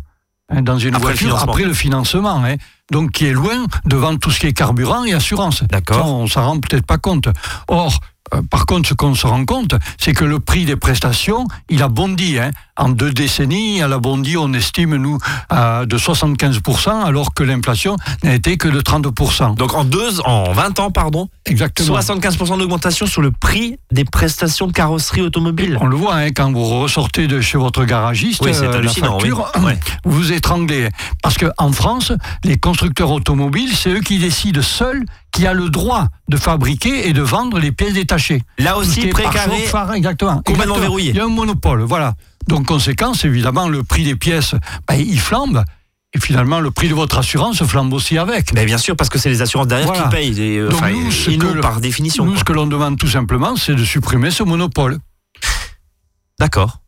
dans 0.54 0.78
une 0.78 0.94
Après 0.96 1.14
le 1.14 1.18
voiture 1.18 1.42
après 1.42 1.64
le 1.64 1.74
financement. 1.74 2.44
Donc, 2.92 3.12
qui 3.12 3.26
est 3.26 3.32
loin 3.32 3.66
devant 3.86 4.18
tout 4.18 4.32
ce 4.32 4.40
qui 4.42 4.48
est 4.48 4.54
carburant 4.54 5.06
et 5.06 5.14
assurance. 5.14 5.64
D'accord. 5.64 6.06
On 6.14 6.28
s'en 6.28 6.46
rend 6.46 6.60
peut-être 6.60 6.86
pas 6.86 6.98
compte. 6.98 7.30
Or, 7.70 7.88
euh, 7.88 8.11
par 8.50 8.66
contre, 8.66 8.90
ce 8.90 8.94
qu'on 8.94 9.16
se 9.16 9.28
rend 9.28 9.46
compte, 9.46 9.76
c'est 10.00 10.14
que 10.14 10.26
le 10.26 10.40
prix 10.40 10.66
des 10.66 10.76
prestations, 10.76 11.48
il 11.70 11.84
a 11.84 11.88
bondi. 11.88 12.40
hein. 12.40 12.52
En 12.78 12.90
deux 12.90 13.12
décennies, 13.12 13.78
il 13.78 13.84
a 13.84 13.98
bondi, 14.00 14.38
on 14.38 14.54
estime, 14.54 14.96
nous, 14.96 15.18
à 15.50 15.86
de 15.86 15.98
75%, 15.98 17.04
alors 17.04 17.34
que 17.34 17.44
l'inflation 17.44 17.98
n'a 18.24 18.34
été 18.36 18.58
que 18.58 18.68
de 18.68 18.82
30%. 18.82 19.56
Donc 19.56 19.74
en 19.76 19.84
deux, 19.84 20.22
en 20.22 20.52
20 20.54 20.80
ans, 20.80 20.92
pardon, 20.92 21.28
Exactement. 21.46 22.00
75% 22.00 22.58
d'augmentation 22.60 23.06
sur 23.08 23.22
le 23.22 23.32
prix 23.32 23.78
des 23.92 24.06
prestations 24.06 24.68
de 24.68 24.72
carrosserie 24.74 25.22
automobile. 25.22 25.78
On 25.82 25.86
le 25.88 25.96
voit 25.98 26.16
hein, 26.16 26.30
quand 26.32 26.52
vous 26.52 26.66
ressortez 26.80 27.28
de 27.28 27.42
chez 27.42 27.58
votre 27.58 27.84
garagiste, 27.84 28.42
Oui, 28.44 28.52
euh, 28.56 28.82
la 28.82 28.90
oui. 28.90 29.00
facture, 29.00 29.52
Ouais. 29.64 29.78
vous 30.06 30.12
vous 30.22 30.32
étranglez. 30.32 30.88
Parce 31.22 31.38
qu'en 31.38 31.72
France, 31.72 32.14
les 32.44 32.58
constructeurs 32.58 33.12
automobiles, 33.12 33.76
c'est 33.76 33.90
eux 33.90 34.00
qui 34.02 34.18
décident 34.20 34.62
seuls 34.62 35.04
qui 35.32 35.48
a 35.48 35.54
le 35.54 35.70
droit 35.70 36.08
de 36.30 36.38
fabriquer 36.38 37.08
et 37.08 37.14
de 37.14 37.22
vendre 37.22 37.58
les 37.60 37.72
pièces 37.72 37.94
détachées. 37.94 38.44
Là 38.60 38.78
aussi, 38.78 39.08
précaré. 39.08 39.66
exactement. 39.96 40.42
complètement 40.46 40.78
verrouillé. 40.78 41.12
Il 41.12 41.18
y 41.18 41.20
a 41.20 41.26
un 41.26 41.30
monopole, 41.30 41.82
voilà. 41.84 42.14
Donc, 42.48 42.66
conséquence, 42.66 43.24
évidemment, 43.26 43.68
le 43.70 43.84
prix 43.84 44.04
des 44.04 44.16
pièces, 44.16 44.56
ben, 44.88 44.96
il 44.96 45.20
flambe. 45.20 45.64
Et 46.14 46.20
finalement, 46.20 46.60
le 46.60 46.72
prix 46.72 46.90
de 46.90 46.94
votre 46.94 47.18
assurance 47.20 47.64
flambe 47.64 47.94
aussi 47.94 48.18
avec. 48.18 48.54
Ben 48.54 48.66
bien 48.66 48.78
sûr, 48.78 48.98
parce 48.98 49.10
que 49.10 49.18
c'est 49.18 49.30
les 49.30 49.42
assurances 49.42 49.68
derrière 49.68 49.88
Voilà. 49.88 50.04
qui 50.04 50.10
payent. 50.10 50.42
Et, 50.42 50.58
euh, 50.58 50.68
Donc 50.70 50.82
enfin, 50.82 50.92
nous, 50.92 51.10
et 51.32 51.38
nous, 51.38 51.54
le- 51.54 51.62
par 51.62 51.80
définition. 51.80 52.26
Nous, 52.26 52.32
quoi. 52.32 52.40
ce 52.40 52.44
que 52.44 52.52
l'on 52.52 52.68
demande 52.68 52.98
tout 52.98 53.08
simplement, 53.08 53.56
c'est 53.56 53.76
de 53.76 53.86
supprimer 53.86 54.30
ce 54.30 54.44
monopole. 54.44 54.98
D'accord. 56.38 56.81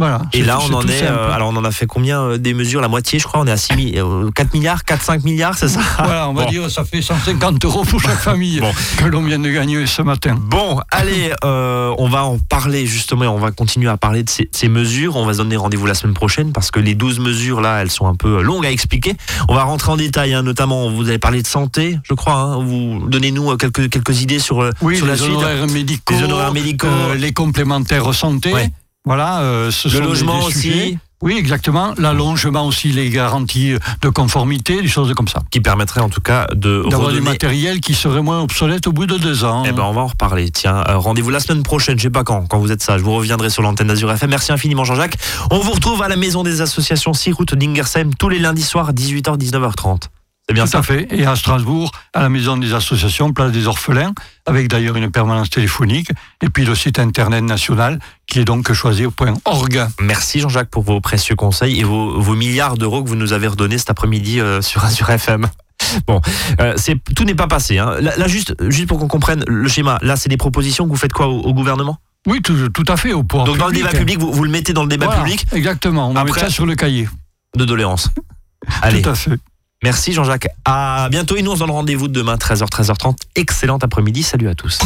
Voilà. 0.00 0.22
Et 0.32 0.42
là, 0.42 0.58
on 0.68 0.72
en 0.74 0.82
est. 0.88 1.02
euh, 1.02 1.30
alors, 1.30 1.50
on 1.50 1.56
en 1.56 1.64
a 1.64 1.70
fait 1.70 1.86
combien 1.86 2.20
euh, 2.22 2.38
des 2.38 2.54
mesures? 2.54 2.80
La 2.80 2.88
moitié, 2.88 3.18
je 3.18 3.24
crois. 3.26 3.40
On 3.40 3.46
est 3.46 3.50
à 3.52 3.56
6 3.56 3.76
mi- 3.76 3.92
euh, 3.98 4.30
4 4.34 4.54
milliards, 4.54 4.84
4, 4.84 5.02
5 5.02 5.22
milliards, 5.24 5.56
c'est 5.58 5.68
ça? 5.68 5.80
Voilà, 5.98 6.28
on 6.28 6.32
va 6.34 6.44
Bon. 6.44 6.50
dire 6.50 6.70
ça 6.70 6.84
fait 6.84 7.02
150 7.02 7.64
euros 7.64 7.84
pour 7.84 8.00
chaque 8.00 8.18
famille 8.30 8.60
Bon. 8.60 8.72
que 8.96 9.04
l'on 9.04 9.22
vient 9.22 9.38
de 9.38 9.50
gagner 9.50 9.86
ce 9.86 10.02
matin. 10.02 10.36
Bon, 10.40 10.80
allez, 10.90 11.32
euh, 11.44 11.94
on 11.98 12.08
va 12.08 12.24
en 12.24 12.38
parler 12.38 12.86
justement 12.86 13.24
et 13.24 13.28
on 13.28 13.38
va 13.38 13.50
continuer 13.50 13.88
à 13.90 13.96
parler 13.96 14.22
de 14.22 14.30
ces, 14.30 14.48
ces 14.52 14.68
mesures. 14.68 15.16
On 15.16 15.26
va 15.26 15.34
se 15.34 15.38
donner 15.38 15.56
rendez-vous 15.56 15.86
la 15.86 15.94
semaine 15.94 16.14
prochaine 16.14 16.52
parce 16.52 16.70
que 16.70 16.80
les 16.80 16.94
12 16.94 17.20
mesures 17.20 17.60
là, 17.60 17.82
elles 17.82 17.90
sont 17.90 18.06
un 18.06 18.14
peu 18.14 18.42
longues 18.42 18.64
à 18.66 18.70
expliquer. 18.70 19.14
On 19.48 19.54
va 19.54 19.64
rentrer 19.64 19.92
en 19.92 19.96
détail, 19.96 20.32
hein, 20.34 20.42
notamment 20.42 20.90
vous 20.90 21.08
avez 21.08 21.18
parlé 21.18 21.42
de 21.42 21.46
santé, 21.46 21.98
je 22.04 22.14
crois. 22.14 22.34
hein. 22.34 22.64
vous 22.64 23.04
donnez-nous 23.08 23.50
euh, 23.52 23.56
quelques, 23.56 23.90
quelques 23.90 24.22
idées 24.22 24.38
sur, 24.38 24.62
euh, 24.62 24.70
Oui, 24.80 24.96
sur 24.96 25.06
la 25.06 25.12
les 25.12 25.18
suite. 25.18 25.30
honoraires 25.30 25.66
médicaux, 25.66 26.14
Les 26.14 26.22
honoraires 26.24 26.52
médicaux. 26.52 26.86
euh, 26.86 27.14
les 27.14 27.32
complémentaires 27.32 28.14
santé. 28.14 28.52
Ouais. 28.54 28.70
Voilà, 29.06 29.40
euh, 29.40 29.70
ce 29.70 29.88
Le 29.88 29.94
sont 29.94 30.00
des- 30.00 30.06
logement 30.06 30.38
des 30.40 30.44
aussi. 30.46 30.60
sujets. 30.60 30.98
Oui, 31.22 31.34
exactement. 31.36 31.92
L'allongement 31.98 32.66
aussi, 32.66 32.92
les 32.92 33.10
garanties 33.10 33.74
de 34.00 34.08
conformité, 34.08 34.80
des 34.80 34.88
choses 34.88 35.12
comme 35.14 35.28
ça. 35.28 35.40
qui 35.50 35.60
permettrait 35.60 36.00
en 36.00 36.08
tout 36.08 36.22
cas 36.22 36.46
de 36.54 36.82
D'avoir 36.88 37.10
du 37.10 37.16
redonner 37.16 37.30
matériel 37.30 37.80
qui 37.80 37.92
serait 37.94 38.22
moins 38.22 38.40
obsolète 38.40 38.86
au 38.86 38.92
bout 38.92 39.04
de 39.06 39.18
deux 39.18 39.44
ans. 39.44 39.64
Eh 39.66 39.72
ben, 39.72 39.82
on 39.82 39.92
va 39.92 40.00
en 40.02 40.06
reparler. 40.06 40.50
Tiens, 40.50 40.82
euh, 40.88 40.96
rendez-vous 40.96 41.28
la 41.28 41.40
semaine 41.40 41.62
prochaine, 41.62 41.98
je 41.98 42.04
sais 42.04 42.10
pas 42.10 42.24
quand, 42.24 42.46
quand 42.46 42.58
vous 42.58 42.72
êtes 42.72 42.82
sage. 42.82 43.02
Vous 43.02 43.12
reviendrez 43.12 43.50
sur 43.50 43.62
l'antenne 43.62 43.88
d'Azur 43.88 44.10
FM. 44.10 44.30
Merci 44.30 44.52
infiniment, 44.52 44.84
Jean-Jacques. 44.84 45.16
On 45.50 45.58
vous 45.58 45.72
retrouve 45.72 46.02
à 46.02 46.08
la 46.08 46.16
maison 46.16 46.42
des 46.42 46.62
associations 46.62 47.12
6 47.12 47.32
route 47.32 47.54
d'Ingersheim 47.54 48.10
tous 48.18 48.30
les 48.30 48.38
lundis 48.38 48.62
soirs, 48.62 48.94
18h, 48.94 49.36
19h30. 49.36 50.04
C'est 50.48 50.54
bien 50.54 50.64
Tout 50.64 50.70
ça 50.72 50.78
à 50.78 50.82
fait. 50.82 51.06
Et 51.12 51.26
à 51.26 51.36
Strasbourg, 51.36 51.92
à 52.12 52.22
la 52.22 52.28
maison 52.28 52.56
des 52.56 52.74
associations, 52.74 53.32
place 53.32 53.52
des 53.52 53.68
orphelins, 53.68 54.12
avec 54.46 54.66
d'ailleurs 54.68 54.96
une 54.96 55.10
permanence 55.10 55.48
téléphonique, 55.48 56.10
et 56.42 56.48
puis 56.48 56.64
le 56.64 56.74
site 56.74 56.98
internet 56.98 57.44
national, 57.44 58.00
qui 58.26 58.40
est 58.40 58.44
donc 58.44 58.72
choisi 58.72 59.06
au 59.06 59.12
point 59.12 59.34
org. 59.44 59.86
Merci, 60.00 60.40
Jean-Jacques, 60.40 60.70
pour 60.70 60.82
vos 60.82 61.00
précieux 61.00 61.36
conseils 61.36 61.78
et 61.78 61.84
vos, 61.84 62.20
vos 62.20 62.34
milliards 62.34 62.76
d'euros 62.76 63.02
que 63.04 63.08
vous 63.08 63.14
nous 63.14 63.32
avez 63.32 63.46
redonnés 63.46 63.78
cet 63.78 63.90
après-midi 63.90 64.40
euh, 64.40 64.60
sur 64.60 64.84
FM. 65.08 65.46
Bon, 66.06 66.20
euh, 66.60 66.74
c'est 66.76 66.94
tout 67.16 67.24
n'est 67.24 67.34
pas 67.34 67.46
passé. 67.48 67.78
Hein. 67.78 67.94
Là, 68.00 68.16
là, 68.16 68.28
juste, 68.28 68.54
juste 68.70 68.86
pour 68.86 68.98
qu'on 68.98 69.08
comprenne 69.08 69.42
le 69.48 69.66
schéma, 69.68 69.98
là, 70.02 70.14
c'est 70.14 70.28
des 70.28 70.36
propositions 70.36 70.84
que 70.84 70.90
vous 70.90 70.96
faites 70.96 71.12
quoi 71.12 71.26
au, 71.26 71.40
au 71.40 71.54
gouvernement? 71.54 71.98
Oui, 72.26 72.42
tout, 72.42 72.68
tout 72.68 72.84
à 72.86 72.96
fait, 72.98 73.12
au 73.14 73.22
point 73.24 73.44
Donc, 73.44 73.56
dans 73.56 73.66
le 73.68 73.72
débat 73.72 73.88
public, 73.88 74.18
vous, 74.18 74.30
vous 74.30 74.44
le 74.44 74.50
mettez 74.50 74.72
dans 74.74 74.82
le 74.82 74.88
débat 74.88 75.06
Voilà, 75.06 75.22
public? 75.22 75.46
Exactement, 75.52 76.10
on 76.10 76.16
Après- 76.16 76.40
ça 76.42 76.50
sur 76.50 76.66
le 76.66 76.74
cahier. 76.76 77.08
de 77.56 77.64
doléances. 77.64 78.10
Allez, 78.82 79.00
Tout 79.00 79.08
à 79.08 79.14
fait. 79.14 79.38
Merci 79.82 80.12
Jean-Jacques. 80.12 80.48
À 80.64 81.08
bientôt 81.10 81.36
et 81.36 81.42
nous 81.42 81.52
on 81.52 81.54
se 81.54 81.60
donne 81.60 81.70
rendez-vous 81.70 82.08
demain 82.08 82.34
13h, 82.36 82.68
13h30. 82.68 83.16
Excellent 83.36 83.78
après-midi. 83.78 84.22
Salut 84.22 84.48
à 84.48 84.54
tous. 84.54 84.80